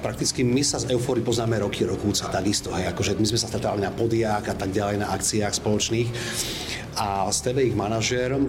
prakticky 0.00 0.40
my 0.40 0.64
sa 0.64 0.80
z 0.80 0.96
Eufory 0.96 1.20
poznáme 1.20 1.60
roky, 1.60 1.84
rokúca 1.84 2.32
takisto, 2.32 2.72
hej, 2.72 2.88
akože 2.88 3.20
my 3.20 3.26
sme 3.28 3.38
sa 3.38 3.52
stretávali 3.52 3.84
na 3.84 3.92
podiách 3.92 4.48
a 4.48 4.54
tak 4.56 4.72
ďalej, 4.72 5.04
na 5.04 5.12
akciách 5.12 5.52
spoločných 5.52 6.08
a 6.96 7.28
TV 7.28 7.68
ich 7.68 7.76
manažér 7.76 8.40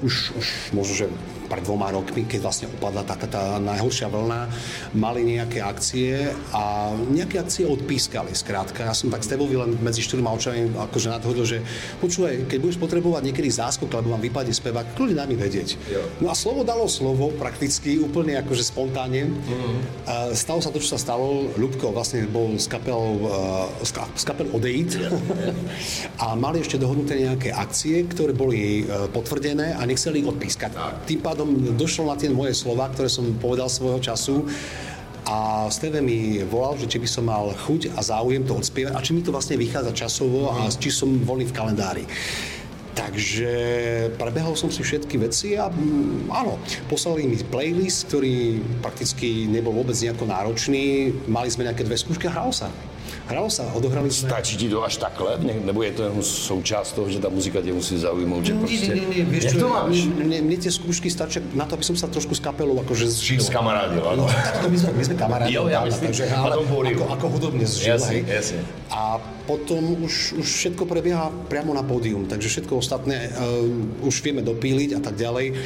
už, 0.00 0.32
už 0.32 0.46
možno, 0.72 0.94
že 0.96 1.06
pred 1.54 1.62
dvoma 1.62 1.94
rokmi, 1.94 2.26
keď 2.26 2.40
vlastne 2.42 2.66
upadla 2.66 3.06
taká 3.06 3.30
tá 3.30 3.42
najhoršia 3.62 4.10
vlna, 4.10 4.50
mali 4.98 5.22
nejaké 5.22 5.62
akcie 5.62 6.34
a 6.50 6.90
nejaké 7.14 7.38
akcie 7.38 7.62
odpískali, 7.62 8.34
skrátka. 8.34 8.82
Ja 8.82 8.94
som 8.94 9.14
tak 9.14 9.22
s 9.22 9.30
tebou 9.30 9.46
len 9.46 9.78
medzi 9.78 10.02
štyrma 10.02 10.34
očami 10.34 10.74
akože 10.74 11.14
nadhodil, 11.14 11.46
že 11.46 11.58
počúvaj, 12.02 12.50
keď 12.50 12.58
budeš 12.58 12.78
potrebovať 12.82 13.22
niekedy 13.30 13.54
záskok, 13.54 13.86
lebo 13.94 14.18
vám 14.18 14.22
vypadne 14.26 14.50
spevák, 14.50 14.98
kľudne 14.98 15.14
dá 15.14 15.24
mi 15.30 15.38
vedieť. 15.38 15.78
No 16.18 16.32
a 16.32 16.34
slovo 16.34 16.66
dalo 16.66 16.90
slovo, 16.90 17.30
prakticky, 17.38 18.02
úplne 18.02 18.34
akože 18.42 18.64
spontánne. 18.66 19.30
Uh, 19.30 20.34
stalo 20.34 20.58
sa 20.58 20.74
to, 20.74 20.82
čo 20.82 20.96
sa 20.96 20.98
stalo. 20.98 21.54
Ľubko 21.54 21.94
vlastne 21.94 22.26
bol 22.26 22.58
s 22.58 22.66
kapelou, 22.66 23.30
uh, 23.30 23.70
s 23.84 23.94
ka- 23.94 24.10
s 24.10 24.26
kapelou 24.26 24.58
Odeit 24.58 24.96
a 26.24 26.34
mali 26.34 26.64
ešte 26.64 26.80
dohodnuté 26.80 27.20
nejaké 27.20 27.54
akcie, 27.54 28.02
ktoré 28.10 28.34
boli 28.34 28.82
uh, 28.82 29.06
potvrdené 29.12 29.78
a 29.78 29.82
nechceli 29.86 30.24
ich 30.24 30.28
odpískať. 30.28 30.74
Tým 31.04 31.20
pádom 31.20 31.43
došlo 31.78 32.10
na 32.10 32.16
tie 32.16 32.32
moje 32.32 32.56
slova, 32.56 32.90
ktoré 32.90 33.08
som 33.08 33.24
povedal 33.38 33.68
svojho 33.70 34.00
času 34.00 34.44
a 35.24 35.68
Steve 35.72 36.04
mi 36.04 36.44
volal, 36.44 36.76
že 36.76 36.84
či 36.84 37.00
by 37.00 37.08
som 37.08 37.24
mal 37.24 37.48
chuť 37.56 37.96
a 37.96 38.00
záujem 38.04 38.44
to 38.44 38.60
odspievať 38.60 38.92
a 38.92 39.00
či 39.00 39.16
mi 39.16 39.24
to 39.24 39.32
vlastne 39.32 39.56
vychádza 39.56 39.96
časovo 39.96 40.52
a 40.52 40.68
či 40.68 40.92
som 40.92 41.08
voľný 41.24 41.48
v 41.48 41.56
kalendári. 41.56 42.04
Takže 42.94 43.54
prebehol 44.14 44.54
som 44.54 44.70
si 44.70 44.84
všetky 44.84 45.18
veci 45.18 45.58
a 45.58 45.66
mm, 45.66 46.30
áno, 46.30 46.62
poslali 46.86 47.26
mi 47.26 47.34
playlist, 47.42 48.06
ktorý 48.06 48.62
prakticky 48.84 49.50
nebol 49.50 49.74
vôbec 49.74 49.98
nejako 49.98 50.30
náročný. 50.30 51.10
Mali 51.26 51.50
sme 51.50 51.66
nejaké 51.66 51.82
dve 51.82 51.98
skúšky 51.98 52.30
a 52.30 52.34
hralo 52.38 52.54
sa. 52.54 52.70
Hralo 53.24 53.48
sa, 53.48 53.64
odohrali 53.72 54.12
sme... 54.12 54.28
Stačí 54.28 54.60
ti 54.60 54.68
to 54.68 54.84
až 54.84 55.00
takhle? 55.00 55.40
Ne- 55.40 55.64
Nebo 55.64 55.80
je 55.80 55.96
to 55.96 56.02
jenom 56.04 56.20
součást 56.20 56.92
toho, 56.92 57.08
že 57.08 57.18
ta 57.24 57.32
muzika 57.32 57.64
tě 57.64 57.72
musí 57.72 57.96
zaujmout? 57.98 58.44
Že 58.44 58.52
Nie, 58.52 58.60
prostě... 58.60 58.86
nie, 58.86 58.94
nie, 58.94 59.06
nie, 59.16 59.24
vieš 59.24 59.44
čo, 59.48 59.58
to 59.64 59.68
máš? 59.72 59.96
Mne, 60.12 60.38
mne 60.44 60.56
tie 60.60 60.68
skúšky 60.68 61.08
stačia 61.08 61.40
na 61.56 61.64
to, 61.64 61.80
aby 61.80 61.84
som 61.88 61.96
sa 61.96 62.04
trošku 62.04 62.36
s 62.36 62.40
kapelou 62.44 62.76
akože 62.84 63.08
zžil. 63.08 63.40
S 63.40 63.48
kamarádil, 63.48 64.04
No, 64.04 64.12
áno. 64.12 64.24
tak 64.28 64.60
to 64.60 64.68
my 64.68 64.76
sme, 64.76 64.90
my 64.92 65.04
sme 65.08 65.16
kamarádi. 65.16 65.56
Jo, 65.56 65.72
ja 65.72 65.80
myslím, 65.88 66.12
takže, 66.12 66.24
ale 66.36 66.52
ako, 66.60 67.04
ako 67.16 67.26
hudobne 67.32 67.64
zžil, 67.64 67.96
Jasne, 67.96 68.12
hej. 68.12 68.20
jasne. 68.28 68.60
A 68.92 69.16
potom 69.48 70.04
už, 70.04 70.36
už 70.36 70.46
všetko 70.60 70.84
prebieha 70.84 71.32
priamo 71.48 71.72
na 71.72 71.80
pódium, 71.80 72.28
takže 72.28 72.48
všetko 72.52 72.76
ostatné 72.76 73.32
uh, 73.32 74.04
už 74.04 74.20
vieme 74.20 74.44
dopíliť 74.44 74.96
a 74.96 75.00
tak 75.00 75.16
ďalej. 75.16 75.56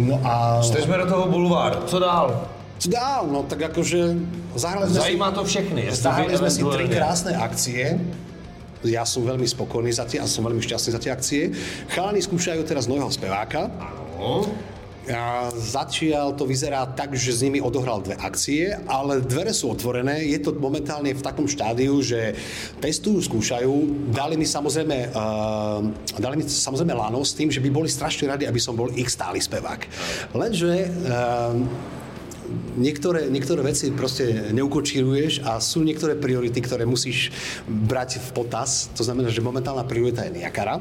No 0.00 0.16
a... 0.24 0.64
Stežme 0.64 0.96
do 0.96 1.04
toho 1.04 1.28
bulvár. 1.28 1.84
Co 1.84 1.98
dál? 2.00 2.48
Dál? 2.88 3.30
No 3.30 3.46
tak 3.46 3.70
akože 3.70 4.18
zahrali 4.58 4.90
sme 4.90 4.98
si... 4.98 5.02
Zajímá 5.06 5.28
to 5.30 5.42
všechny. 5.46 5.82
Zahrali 5.94 6.34
sme 6.34 6.50
si 6.50 6.62
tri 6.66 6.84
krásne 6.90 7.32
akcie. 7.38 7.98
Ja 8.82 9.06
som 9.06 9.22
veľmi 9.22 9.46
spokojný 9.46 9.94
za 9.94 10.02
tie 10.02 10.18
a 10.18 10.26
som 10.26 10.42
veľmi 10.42 10.58
šťastný 10.58 10.90
za 10.90 11.00
tie 11.00 11.14
akcie. 11.14 11.42
Chalani 11.94 12.18
skúšajú 12.18 12.66
teraz 12.66 12.90
nového 12.90 13.10
speváka. 13.14 13.70
No. 14.18 14.42
A 15.10 15.50
zatiaľ 15.50 16.38
to 16.38 16.46
vyzerá 16.46 16.86
tak, 16.94 17.18
že 17.18 17.34
s 17.34 17.42
nimi 17.42 17.58
odohral 17.58 17.98
dve 18.06 18.14
akcie, 18.22 18.70
ale 18.86 19.18
dvere 19.18 19.50
sú 19.50 19.74
otvorené. 19.74 20.30
Je 20.30 20.38
to 20.38 20.54
momentálne 20.54 21.10
v 21.10 21.18
takom 21.18 21.50
štádiu, 21.50 21.98
že 21.98 22.38
testujú, 22.78 23.18
skúšajú. 23.18 23.74
Dali 24.14 24.38
mi 24.38 24.46
samozrejme, 24.46 25.10
uh, 25.10 25.82
dali 26.22 26.38
mi 26.38 26.46
samozrejme 26.46 26.94
lano 26.94 27.18
s 27.26 27.34
tým, 27.34 27.50
že 27.50 27.58
by 27.58 27.70
boli 27.74 27.90
strašne 27.90 28.30
radi, 28.30 28.46
aby 28.46 28.62
som 28.62 28.78
bol 28.78 28.94
ich 28.94 29.10
stály 29.10 29.42
spevák. 29.42 29.90
Lenže 30.38 30.86
uh, 30.86 31.58
niektoré, 32.76 33.28
niektoré 33.28 33.60
veci 33.64 33.90
proste 33.92 34.52
neukočíruješ 34.54 35.44
a 35.44 35.58
sú 35.58 35.82
niektoré 35.82 36.14
priority, 36.16 36.60
ktoré 36.60 36.86
musíš 36.86 37.32
brať 37.66 38.20
v 38.20 38.28
potaz. 38.32 38.92
To 38.96 39.02
znamená, 39.02 39.32
že 39.32 39.44
momentálna 39.44 39.84
priorita 39.84 40.24
je 40.28 40.40
Niakara. 40.40 40.80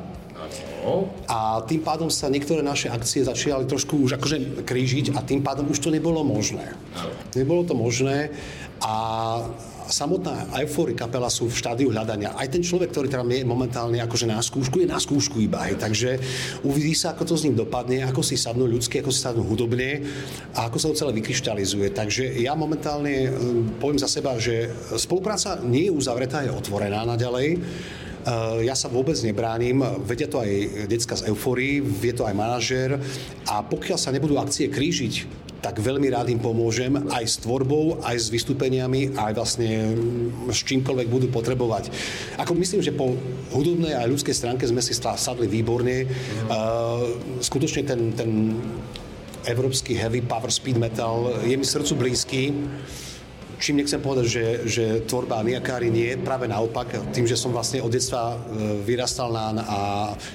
A 1.30 1.62
tým 1.70 1.86
pádom 1.86 2.10
sa 2.10 2.25
niektoré 2.25 2.66
naše 2.66 2.90
akcie 2.90 3.22
začali 3.22 3.70
trošku 3.70 4.01
už 4.01 4.18
akože 4.18 4.66
krížiť 4.66 5.13
a 5.13 5.22
tým 5.22 5.46
pádom 5.46 5.70
už 5.70 5.78
to 5.78 5.94
nebolo 5.94 6.25
možné. 6.25 6.74
Nebolo 7.38 7.62
to 7.62 7.78
možné 7.78 8.34
a 8.82 8.94
samotná 9.91 10.48
Euphory 10.63 10.95
kapela 10.95 11.27
sú 11.27 11.51
v 11.51 11.60
štádiu 11.60 11.91
hľadania. 11.91 12.33
Aj 12.33 12.48
ten 12.48 12.63
človek, 12.63 12.89
ktorý 12.95 13.12
tam 13.12 13.27
je 13.27 13.43
momentálne 13.43 14.00
akože 14.00 14.25
na 14.25 14.39
skúšku, 14.39 14.81
je 14.81 14.88
na 14.88 14.98
skúšku 14.98 15.38
iba. 15.43 15.67
Hej. 15.67 15.77
Takže 15.77 16.10
uvidí 16.63 16.95
sa, 16.95 17.13
ako 17.13 17.24
to 17.27 17.36
s 17.36 17.45
ním 17.45 17.60
dopadne, 17.60 18.07
ako 18.07 18.24
si 18.24 18.39
sadnú 18.39 18.65
ľudsky, 18.65 19.03
ako 19.03 19.12
si 19.12 19.19
sadnú 19.19 19.43
hudobne 19.43 20.01
a 20.55 20.71
ako 20.71 20.77
sa 20.79 20.88
to 20.89 21.00
celé 21.05 21.12
vykryštalizuje. 21.19 21.91
Takže 21.91 22.39
ja 22.39 22.55
momentálne 22.55 23.29
hm, 23.29 23.83
poviem 23.83 24.00
za 24.00 24.07
seba, 24.07 24.39
že 24.39 24.71
spolupráca 24.95 25.60
nie 25.62 25.91
je 25.91 25.93
uzavretá, 25.93 26.41
je 26.41 26.55
otvorená 26.55 27.03
naďalej. 27.03 27.60
Uh, 28.21 28.62
ja 28.62 28.77
sa 28.77 28.86
vôbec 28.86 29.17
nebránim, 29.25 29.81
vedia 30.05 30.29
to 30.29 30.38
aj 30.38 30.86
decka 30.86 31.17
z 31.17 31.33
Eufory, 31.33 31.81
vie 31.81 32.13
to 32.13 32.21
aj 32.21 32.38
manažér 32.38 33.01
a 33.50 33.65
pokiaľ 33.65 33.98
sa 33.98 34.13
nebudú 34.13 34.38
akcie 34.38 34.69
krížiť, 34.69 35.25
tak 35.62 35.77
veľmi 35.77 36.10
rád 36.10 36.34
im 36.34 36.41
pomôžem 36.41 36.89
aj 37.13 37.24
s 37.24 37.36
tvorbou, 37.46 38.01
aj 38.01 38.18
s 38.18 38.27
vystúpeniami, 38.34 39.13
aj 39.13 39.32
vlastne 39.38 39.94
mm, 39.94 40.50
s 40.50 40.65
čímkoľvek 40.65 41.08
budú 41.08 41.27
potrebovať. 41.30 41.94
Ako 42.41 42.58
myslím, 42.58 42.82
že 42.82 42.91
po 42.91 43.13
hudobnej 43.53 43.94
a 43.94 44.10
ľudskej 44.10 44.34
stránke 44.34 44.65
sme 44.65 44.82
si 44.82 44.98
sadli 44.98 45.46
výborne. 45.46 46.10
Uh, 46.50 47.13
skutočne 47.46 47.86
ten, 47.86 48.12
ten 48.18 48.58
európsky 49.46 49.94
heavy 49.94 50.25
power 50.25 50.50
speed 50.50 50.82
metal 50.82 51.41
je 51.46 51.53
mi 51.53 51.65
srdcu 51.65 51.94
blízky. 51.94 52.53
Čím 53.62 53.86
nechcem 53.86 54.01
povedať, 54.01 54.25
že, 54.25 54.46
že 54.65 54.86
tvorba 55.06 55.46
Niakári 55.46 55.94
nie, 55.94 56.18
práve 56.18 56.50
naopak, 56.50 57.13
tým, 57.13 57.30
že 57.30 57.38
som 57.38 57.53
vlastne 57.53 57.77
od 57.86 57.94
detstva 57.94 58.34
e, 58.34 58.38
vyrastal 58.82 59.30
na, 59.30 59.53
na 59.53 59.68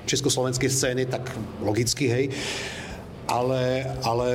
československej 0.07 0.71
scéne, 0.71 1.03
tak 1.11 1.27
logicky, 1.59 2.07
hej. 2.07 2.31
Ale, 3.27 3.83
ale 4.07 4.29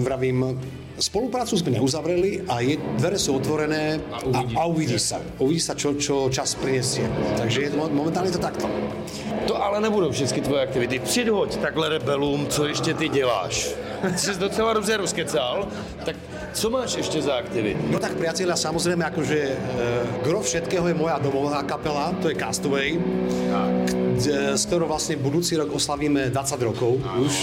vravím, 0.00 0.56
spoluprácu 1.00 1.56
sme 1.56 1.80
neuzavreli 1.80 2.44
a 2.44 2.60
je, 2.60 2.76
dvere 3.00 3.16
sú 3.16 3.40
otvorené 3.40 4.00
a, 4.12 4.20
uvidí. 4.24 4.54
a 4.56 4.60
uvidí 4.68 4.98
sa. 5.00 5.16
Uvidí 5.40 5.60
sa, 5.60 5.72
čo, 5.72 5.96
čo 5.96 6.28
čas 6.28 6.54
prinesie. 6.56 7.08
Takže 7.40 7.58
je, 7.66 7.70
mo- 7.72 7.88
momentálne 7.88 8.28
je 8.28 8.36
to 8.36 8.44
takto. 8.44 8.68
To 9.48 9.56
ale 9.56 9.80
nebudou 9.80 10.12
všechny 10.12 10.40
tvoje 10.44 10.60
aktivity. 10.62 10.98
Přihoď 10.98 11.56
takhle 11.56 11.88
rebelům, 11.88 12.46
co 12.46 12.66
ještě 12.68 12.94
ty 12.94 13.08
děláš. 13.08 13.72
Jsi 14.16 14.38
docela 14.38 14.72
dobře 14.72 14.96
rozkecal, 14.96 15.68
tak 16.04 16.16
co 16.52 16.70
máš 16.70 16.96
ještě 16.96 17.22
za 17.22 17.34
aktivity? 17.34 17.80
No 17.90 17.98
tak 17.98 18.12
priatelia, 18.16 18.56
samozrejme, 18.56 19.04
akože 19.06 19.38
e, 19.38 19.56
gro 20.24 20.40
všetkého 20.42 20.88
je 20.88 20.94
moja 20.94 21.18
domová 21.22 21.62
kapela, 21.62 22.10
to 22.22 22.28
je 22.28 22.34
Castaway, 22.34 22.98
kde, 24.18 24.58
s 24.58 24.66
ktorou 24.66 24.90
vlastne 24.90 25.14
budúci 25.14 25.54
rok 25.54 25.70
oslavíme 25.70 26.32
20 26.34 26.66
rokov 26.66 26.98
už. 27.22 27.34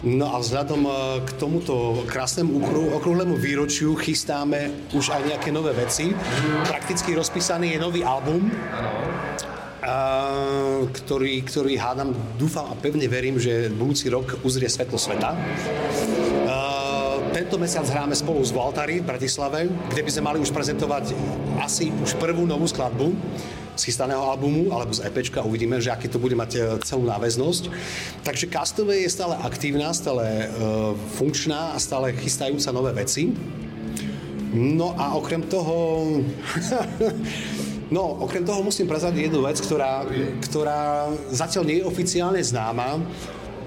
No 0.00 0.32
a 0.32 0.40
vzhľadom 0.40 0.80
e, 0.88 0.92
k 1.28 1.30
tomuto 1.36 2.08
krásnemu 2.08 2.56
okru- 2.56 2.90
okrúhlemu 2.96 3.36
výročiu 3.36 3.92
chystáme 4.00 4.88
už 4.96 5.12
aj 5.12 5.28
nejaké 5.28 5.52
nové 5.52 5.76
veci. 5.76 6.08
Prakticky 6.64 7.12
rozpísaný 7.12 7.76
je 7.76 7.78
nový 7.80 8.00
album. 8.00 8.48
Uh, 9.80 10.92
ktorý, 10.92 11.40
ktorý 11.40 11.80
hádam, 11.80 12.12
dúfam 12.36 12.68
a 12.68 12.76
pevne 12.76 13.08
verím, 13.08 13.40
že 13.40 13.72
budúci 13.72 14.12
rok 14.12 14.36
uzrie 14.44 14.68
svetlo 14.68 15.00
sveta. 15.00 15.32
Uh, 15.32 17.32
tento 17.32 17.56
mesiac 17.56 17.88
hráme 17.88 18.12
spolu 18.12 18.44
s 18.44 18.52
Valtari 18.52 19.00
v 19.00 19.08
Bratislave, 19.08 19.72
kde 19.88 20.04
by 20.04 20.10
sme 20.12 20.26
mali 20.28 20.38
už 20.44 20.52
prezentovať 20.52 21.16
asi 21.64 21.88
už 21.96 22.12
prvú 22.20 22.44
novú 22.44 22.68
skladbu 22.68 23.08
chystaného 23.84 24.20
albumu 24.20 24.72
alebo 24.74 24.92
z 24.92 25.06
EPčka, 25.06 25.44
uvidíme, 25.44 25.80
že 25.80 25.92
aký 25.92 26.08
to 26.08 26.20
bude 26.20 26.36
mať 26.36 26.50
e, 26.56 26.60
celú 26.84 27.06
náväznosť. 27.08 27.72
Takže 28.26 28.50
Castaway 28.50 29.06
je 29.06 29.10
stále 29.10 29.34
aktívna, 29.40 29.92
stále 29.96 30.46
uh, 30.46 30.92
funkčná 31.16 31.72
a 31.74 31.78
stále 31.80 32.12
chystajúca 32.14 32.68
nové 32.70 32.92
veci. 32.92 33.32
No 34.52 34.94
a 34.98 35.14
okrem 35.14 35.42
toho... 35.46 36.06
No, 37.90 38.22
okrem 38.22 38.46
toho 38.46 38.62
musím 38.62 38.86
prezradiť 38.86 39.26
jednu 39.26 39.42
vec, 39.42 39.58
ktorá, 39.58 40.06
ktorá 40.46 41.10
zatiaľ 41.34 41.66
nie 41.66 41.82
je 41.82 41.88
oficiálne 41.90 42.38
známa. 42.38 43.02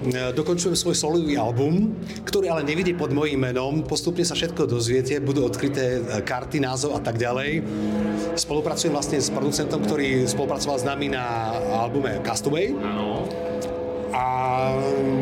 E, 0.00 0.32
dokončujem 0.32 0.72
svoj 0.72 0.96
solový 0.96 1.36
album, 1.36 1.92
ktorý 2.24 2.48
ale 2.48 2.64
nevidí 2.64 2.96
pod 2.96 3.12
mojím 3.12 3.44
menom. 3.44 3.84
Postupne 3.84 4.24
sa 4.24 4.32
všetko 4.32 4.64
dozviete, 4.64 5.20
budú 5.20 5.44
odkryté 5.44 6.00
e, 6.00 6.24
karty, 6.24 6.56
názov 6.56 6.96
a 6.96 7.04
tak 7.04 7.20
ďalej. 7.20 7.60
Spolupracujem 8.34 8.92
vlastne 8.94 9.18
s 9.22 9.30
producentom, 9.30 9.82
ktorý 9.82 10.26
spolupracoval 10.26 10.76
s 10.82 10.84
nami 10.84 11.10
na 11.10 11.54
albume 11.86 12.18
Castaway. 12.26 12.74
Áno. 12.74 13.26
A 14.14 14.24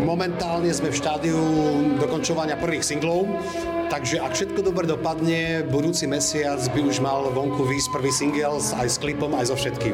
momentálne 0.05 0.69
sme 0.69 0.93
v 0.93 0.97
štádiu 1.01 1.41
dokončovania 1.97 2.61
prvých 2.61 2.85
singlov 2.85 3.25
Takže 3.93 4.25
ak 4.25 4.33
všetko 4.33 4.65
dobre 4.65 4.89
dopadne, 4.89 5.69
budúci 5.69 6.09
mesiac 6.09 6.57
by 6.73 6.81
už 6.81 7.05
mal 7.05 7.29
vonku 7.29 7.61
výsť 7.61 7.93
prvý 7.93 8.09
single 8.09 8.57
aj 8.81 8.89
s 8.89 8.97
klipom, 8.97 9.37
aj 9.37 9.53
so 9.53 9.57
všetkým. 9.61 9.93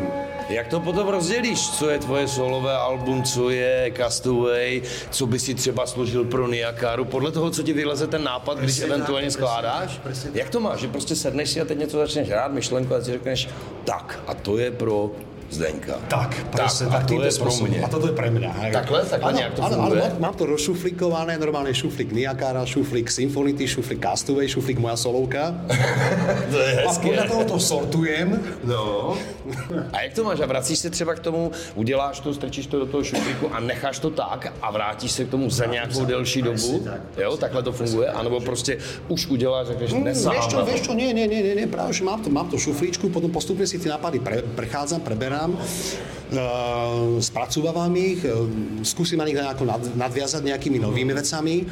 Jak 0.48 0.68
to 0.68 0.80
potom 0.80 1.08
rozdělíš? 1.08 1.70
Co 1.70 1.90
je 1.90 1.98
tvoje 1.98 2.28
solové 2.28 2.76
album, 2.76 3.22
co 3.22 3.50
je 3.50 3.92
Castaway, 3.96 4.82
co 5.10 5.26
by 5.26 5.38
si 5.38 5.54
třeba 5.54 5.86
složil 5.86 6.24
pro 6.24 6.48
Niakáru? 6.48 7.04
Podle 7.04 7.32
toho, 7.32 7.50
co 7.50 7.62
ti 7.62 7.72
vyleze 7.72 8.06
ten 8.06 8.24
nápad, 8.24 8.58
když 8.58 8.80
eventuálně 8.80 9.30
skládáš? 9.30 10.00
Jak 10.34 10.50
to 10.50 10.60
máš? 10.60 10.80
Že 10.80 10.88
prostě 10.88 11.16
sedneš 11.16 11.50
si 11.50 11.60
a 11.60 11.64
teď 11.64 11.78
něco 11.78 11.98
začneš 11.98 12.28
hrát, 12.28 12.52
myšlenku 12.52 12.94
a 12.94 13.00
si 13.00 13.12
řekneš, 13.12 13.48
tak 13.84 14.20
a 14.26 14.34
to 14.34 14.58
je 14.58 14.70
pro 14.70 15.10
Zdeňka. 15.48 15.96
Tak, 16.12 16.52
presne, 16.52 16.92
tak, 16.92 17.08
tak, 17.08 17.16
to 17.16 17.24
je 17.24 17.32
pro 17.40 17.52
mňa. 17.64 17.80
A 17.80 17.88
toto 17.88 18.06
je 18.12 18.14
pre 18.16 18.28
mňa. 18.28 18.50
Hej. 18.52 18.72
Takhle, 18.72 19.00
takhle 19.08 19.30
ano, 19.32 19.38
nejak 19.40 19.52
to 19.56 19.62
funguje? 19.64 20.02
Áno, 20.04 20.12
mám, 20.12 20.20
mám 20.20 20.34
to 20.36 20.44
rozšuflikované, 20.44 21.32
normálne 21.40 21.72
šuflik 21.72 22.12
Niakára, 22.12 22.68
šuflik 22.68 23.08
Symphonity, 23.08 23.64
šuflik 23.64 23.96
Castaway, 23.96 24.44
šuflik 24.44 24.76
moja 24.76 25.00
solovka. 25.00 25.56
to 26.52 26.58
je 26.60 26.70
hezké. 26.84 27.00
A 27.00 27.08
podľa 27.08 27.24
toho 27.32 27.42
to 27.48 27.56
sortujem. 27.56 28.28
No. 28.68 29.16
A 29.96 30.04
jak 30.04 30.12
to 30.12 30.24
máš? 30.24 30.40
A 30.40 30.46
vracíš 30.46 30.78
se 30.78 30.90
třeba 30.90 31.14
k 31.14 31.20
tomu, 31.20 31.52
uděláš 31.74 32.20
to, 32.20 32.34
strčíš 32.34 32.66
to 32.66 32.78
do 32.78 32.86
toho 32.86 33.04
šuflíku 33.04 33.48
a 33.54 33.60
necháš 33.60 33.98
to 33.98 34.10
tak 34.10 34.52
a 34.62 34.70
vrátíš 34.70 35.12
se 35.12 35.24
k 35.24 35.30
tomu 35.30 35.50
za 35.50 35.64
nějakou 35.64 36.04
delší 36.04 36.42
dobu? 36.42 36.84
Jo, 37.16 37.36
takhle 37.36 37.62
to 37.62 37.72
funguje? 37.72 38.08
A 38.08 38.22
nebo 38.22 38.40
prostě 38.40 38.78
už 39.08 39.26
uděláš, 39.26 39.66
řekneš, 39.66 39.92
mm, 39.92 40.04
Vieš 40.04 40.46
čo, 40.50 40.58
vieš 40.64 40.80
čo, 40.84 40.92
nie, 40.94 41.14
nie, 41.14 41.26
nie, 41.26 41.40
nie, 41.40 41.66
práve, 41.66 41.92
že 41.92 42.04
mám 42.04 42.20
to, 42.20 42.28
mám 42.30 42.48
to 42.48 42.58
šuflíčku, 42.58 43.08
potom 43.08 43.30
postupne 43.30 43.64
si 43.64 43.78
tie 43.78 43.88
nápady 43.88 44.18
pre, 44.20 44.42
prechádzam, 44.42 45.00
preberám 45.00 45.38
pozerám, 45.38 45.54
uh, 45.54 47.23
spracovávam 47.23 47.95
ich, 47.95 48.26
uh, 48.26 48.50
skúsim 48.83 49.18
na 49.18 49.25
nich 49.25 49.38
nejako 49.38 49.66
nadviazať 49.95 50.42
nejakými 50.42 50.83
novými 50.83 51.14
vecami 51.14 51.62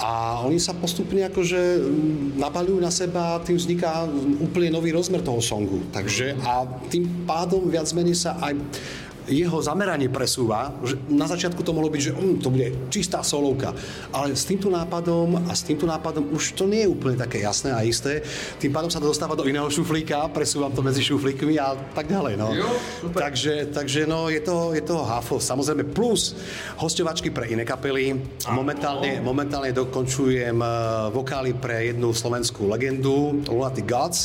a 0.00 0.42
oni 0.42 0.58
sa 0.58 0.74
postupne 0.74 1.22
akože 1.28 1.60
mm, 1.78 2.40
nabalujú 2.40 2.80
na 2.80 2.90
seba, 2.90 3.38
tým 3.44 3.60
vzniká 3.60 4.08
úplne 4.42 4.72
nový 4.72 4.90
rozmer 4.90 5.22
toho 5.22 5.38
songu. 5.38 5.84
Takže 5.94 6.34
a 6.42 6.66
tým 6.90 7.28
pádom 7.28 7.68
viac 7.68 7.86
menej 7.94 8.18
sa 8.18 8.34
aj 8.42 8.58
jeho 9.28 9.58
zameranie 9.64 10.12
presúva, 10.12 10.72
že 10.84 11.00
na 11.08 11.24
začiatku 11.24 11.60
to 11.64 11.72
mohlo 11.72 11.88
byť, 11.88 12.00
že 12.00 12.12
um, 12.12 12.36
to 12.36 12.52
bude 12.52 12.92
čistá 12.92 13.24
solovka, 13.24 13.72
ale 14.12 14.36
s 14.36 14.44
týmto 14.44 14.68
nápadom 14.68 15.48
a 15.48 15.52
s 15.56 15.64
týmto 15.64 15.88
nápadom 15.88 16.32
už 16.32 16.56
to 16.56 16.68
nie 16.68 16.84
je 16.84 16.92
úplne 16.92 17.16
také 17.16 17.40
jasné 17.40 17.72
a 17.72 17.80
isté. 17.84 18.20
Tým 18.60 18.72
pádom 18.72 18.92
sa 18.92 19.00
to 19.00 19.08
dostáva 19.08 19.36
do 19.36 19.48
iného 19.48 19.66
šuflíka, 19.68 20.28
presúvam 20.32 20.72
to 20.72 20.84
medzi 20.84 21.00
šuflíkmi 21.00 21.56
a 21.56 21.76
tak 21.96 22.08
ďalej. 22.08 22.34
No. 22.36 22.52
Jo, 22.52 22.68
takže, 23.12 23.72
takže 23.72 24.04
no, 24.04 24.28
je 24.28 24.40
to, 24.44 24.76
je 24.76 24.82
to 24.84 25.00
hafo. 25.00 25.40
Samozrejme 25.40 25.88
plus 25.92 26.36
hostovačky 26.76 27.32
pre 27.32 27.48
iné 27.48 27.64
kapely. 27.64 28.16
Momentálne, 28.52 29.24
momentálne 29.24 29.72
dokončujem 29.72 30.56
eh, 30.60 30.70
vokály 31.12 31.56
pre 31.56 31.94
jednu 31.94 32.12
slovenskú 32.12 32.68
legendu, 32.68 33.40
Lunatic 33.48 33.86
Gods 33.88 34.20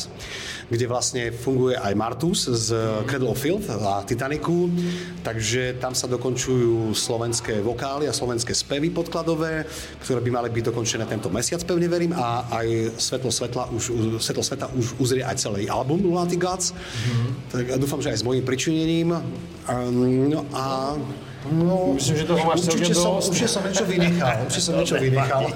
kde 0.70 0.86
vlastne 0.86 1.34
funguje 1.34 1.74
aj 1.74 1.98
Martus 1.98 2.46
z 2.46 2.70
Cradle 3.10 3.34
of 3.34 3.42
Filth 3.42 3.66
a 3.66 4.06
Titanicu, 4.06 4.70
takže 5.22 5.76
tam 5.80 5.94
sa 5.94 6.06
dokončujú 6.06 6.94
slovenské 6.94 7.60
vokály 7.60 8.08
a 8.08 8.12
slovenské 8.12 8.54
spevy 8.54 8.90
podkladové, 8.90 9.64
ktoré 10.02 10.20
by 10.20 10.30
mali 10.30 10.48
byť 10.50 10.64
dokončené 10.72 11.04
tento 11.06 11.28
mesiac, 11.30 11.62
pevne 11.64 11.88
verím, 11.88 12.12
a 12.16 12.48
aj 12.50 12.98
Svetlo, 13.00 13.30
svetla 13.32 13.70
už, 13.70 13.92
Svetlo 14.18 14.42
sveta 14.42 14.66
už 14.74 14.98
uzrie 14.98 15.24
aj 15.24 15.36
celý 15.40 15.70
album 15.70 16.02
Lunatic 16.04 16.40
Gods, 16.40 16.72
mm-hmm. 16.72 17.28
tak 17.52 17.64
dúfam, 17.78 18.02
že 18.02 18.10
aj 18.10 18.18
s 18.20 18.24
mojím 18.26 18.44
pričinením. 18.44 19.08
Um, 19.68 20.30
no 20.30 20.46
a 20.52 20.96
No, 21.52 21.90
Myslím, 21.94 22.16
že 22.16 22.24
toho 22.24 22.44
máš 22.44 22.60
určitě 22.60 22.94
jsem, 22.94 23.10
určitě 23.10 23.48
jsem 23.48 23.64
něco 23.68 23.84
vynechal. 23.84 24.32
Určitě 24.42 24.60
jsem 24.60 24.78
něco 24.78 24.94
vynechal. 24.94 25.52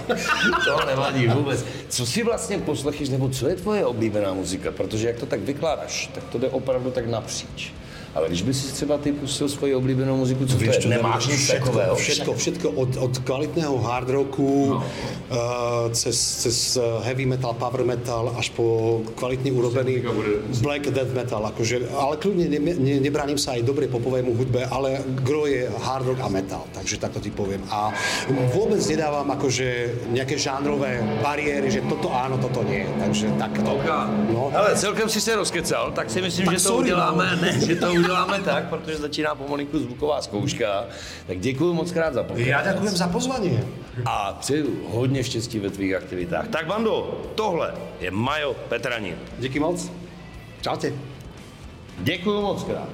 to 0.64 0.86
nevadí 0.86 1.26
vůbec. 1.26 1.64
Co 1.88 2.06
si 2.06 2.22
vlastně 2.22 2.58
poslechyš, 2.58 3.08
nebo 3.08 3.28
co 3.28 3.48
je 3.48 3.54
tvoje 3.54 3.86
oblíbená 3.86 4.34
muzika? 4.34 4.72
Protože 4.72 5.06
jak 5.06 5.16
to 5.16 5.26
tak 5.26 5.40
vykládáš, 5.40 6.10
tak 6.14 6.24
to 6.24 6.38
jde 6.38 6.48
opravdu 6.48 6.90
tak 6.90 7.06
napříč. 7.06 7.72
Ale 8.14 8.28
když 8.28 8.42
by 8.42 8.54
si 8.54 8.72
třeba 8.72 8.98
ty 8.98 9.12
pustil 9.12 9.48
svoji 9.48 9.74
oblíbenou 9.74 10.16
muziku, 10.16 10.46
co 10.46 10.56
Víš, 10.56 10.76
to 10.76 10.88
je? 10.88 10.96
Nemáš 10.96 11.26
nic 11.26 11.40
všetko, 11.40 11.66
takového? 11.66 11.94
Všetko, 11.94 12.34
všetko 12.34 12.70
od, 12.70 12.96
od 12.96 13.18
kvalitného 13.18 13.78
hard 13.78 14.08
rocku 14.10 14.66
no. 14.70 14.76
uh, 14.76 15.92
cez, 15.92 16.36
cez 16.36 16.78
heavy 17.02 17.26
metal, 17.26 17.54
power 17.54 17.84
metal 17.84 18.34
až 18.38 18.50
po 18.54 19.00
kvalitne 19.18 19.50
urobený 19.52 20.02
black 20.62 20.90
death 20.94 21.10
metal. 21.14 21.42
Akože, 21.42 21.90
ale 21.90 22.16
kľudne 22.16 22.46
ne, 22.48 22.58
ne, 22.62 22.94
nebraním 23.02 23.38
sa 23.38 23.58
aj 23.58 23.66
dobre 23.66 23.90
popovému 23.90 24.34
hudbe, 24.38 24.62
ale 24.70 25.02
gro 25.26 25.50
je 25.50 25.66
hard 25.82 26.06
rock 26.06 26.20
a 26.22 26.28
metal, 26.30 26.62
takže 26.70 27.02
takto 27.02 27.18
ti 27.18 27.34
poviem. 27.34 27.66
A 27.70 27.90
vôbec 28.54 28.78
nedávam 28.86 29.26
akože 29.34 29.66
nejaké 30.14 30.38
žánrové 30.38 31.02
bariéry, 31.18 31.66
že 31.66 31.82
toto 31.90 32.14
áno, 32.14 32.38
toto 32.38 32.62
nie. 32.62 32.86
Takže 33.02 33.26
takto. 33.42 33.74
No. 34.30 34.54
Ale 34.54 34.78
celkem 34.78 35.10
si 35.10 35.20
se 35.20 35.34
rozkecal, 35.34 35.92
tak 35.92 36.10
si 36.10 36.22
myslím, 36.22 36.46
tak 36.46 36.58
že 36.58 36.64
to 36.64 36.76
uděláme, 36.76 37.26
no. 37.36 37.42
ne, 37.42 37.50
že 37.60 37.74
to 37.76 37.92
uděláme 38.04 38.40
tak, 38.40 38.68
protože 38.68 38.96
začíná 38.96 39.34
pomalinku 39.34 39.78
zvuková 39.78 40.22
zkouška. 40.22 40.84
Tak 41.26 41.38
děkuji 41.38 41.74
moc 41.74 41.92
krát 41.92 42.14
za 42.14 42.22
pozvání. 42.22 42.48
Já 42.48 42.72
děkuji 42.72 42.88
za 42.88 43.08
pozvání. 43.08 43.60
A 44.06 44.36
přeju 44.40 44.88
hodně 44.88 45.24
štěstí 45.24 45.58
ve 45.58 45.70
tvých 45.70 45.94
aktivitách. 45.94 46.48
Tak 46.48 46.68
Vando, 46.68 47.20
tohle 47.34 47.74
je 48.00 48.10
Majo 48.10 48.54
Petranin. 48.54 49.16
Díky 49.38 49.60
moc. 49.60 49.90
Čaute. 50.60 50.92
Děkuji 51.98 52.42
moc 52.42 52.64
krát. 52.64 52.88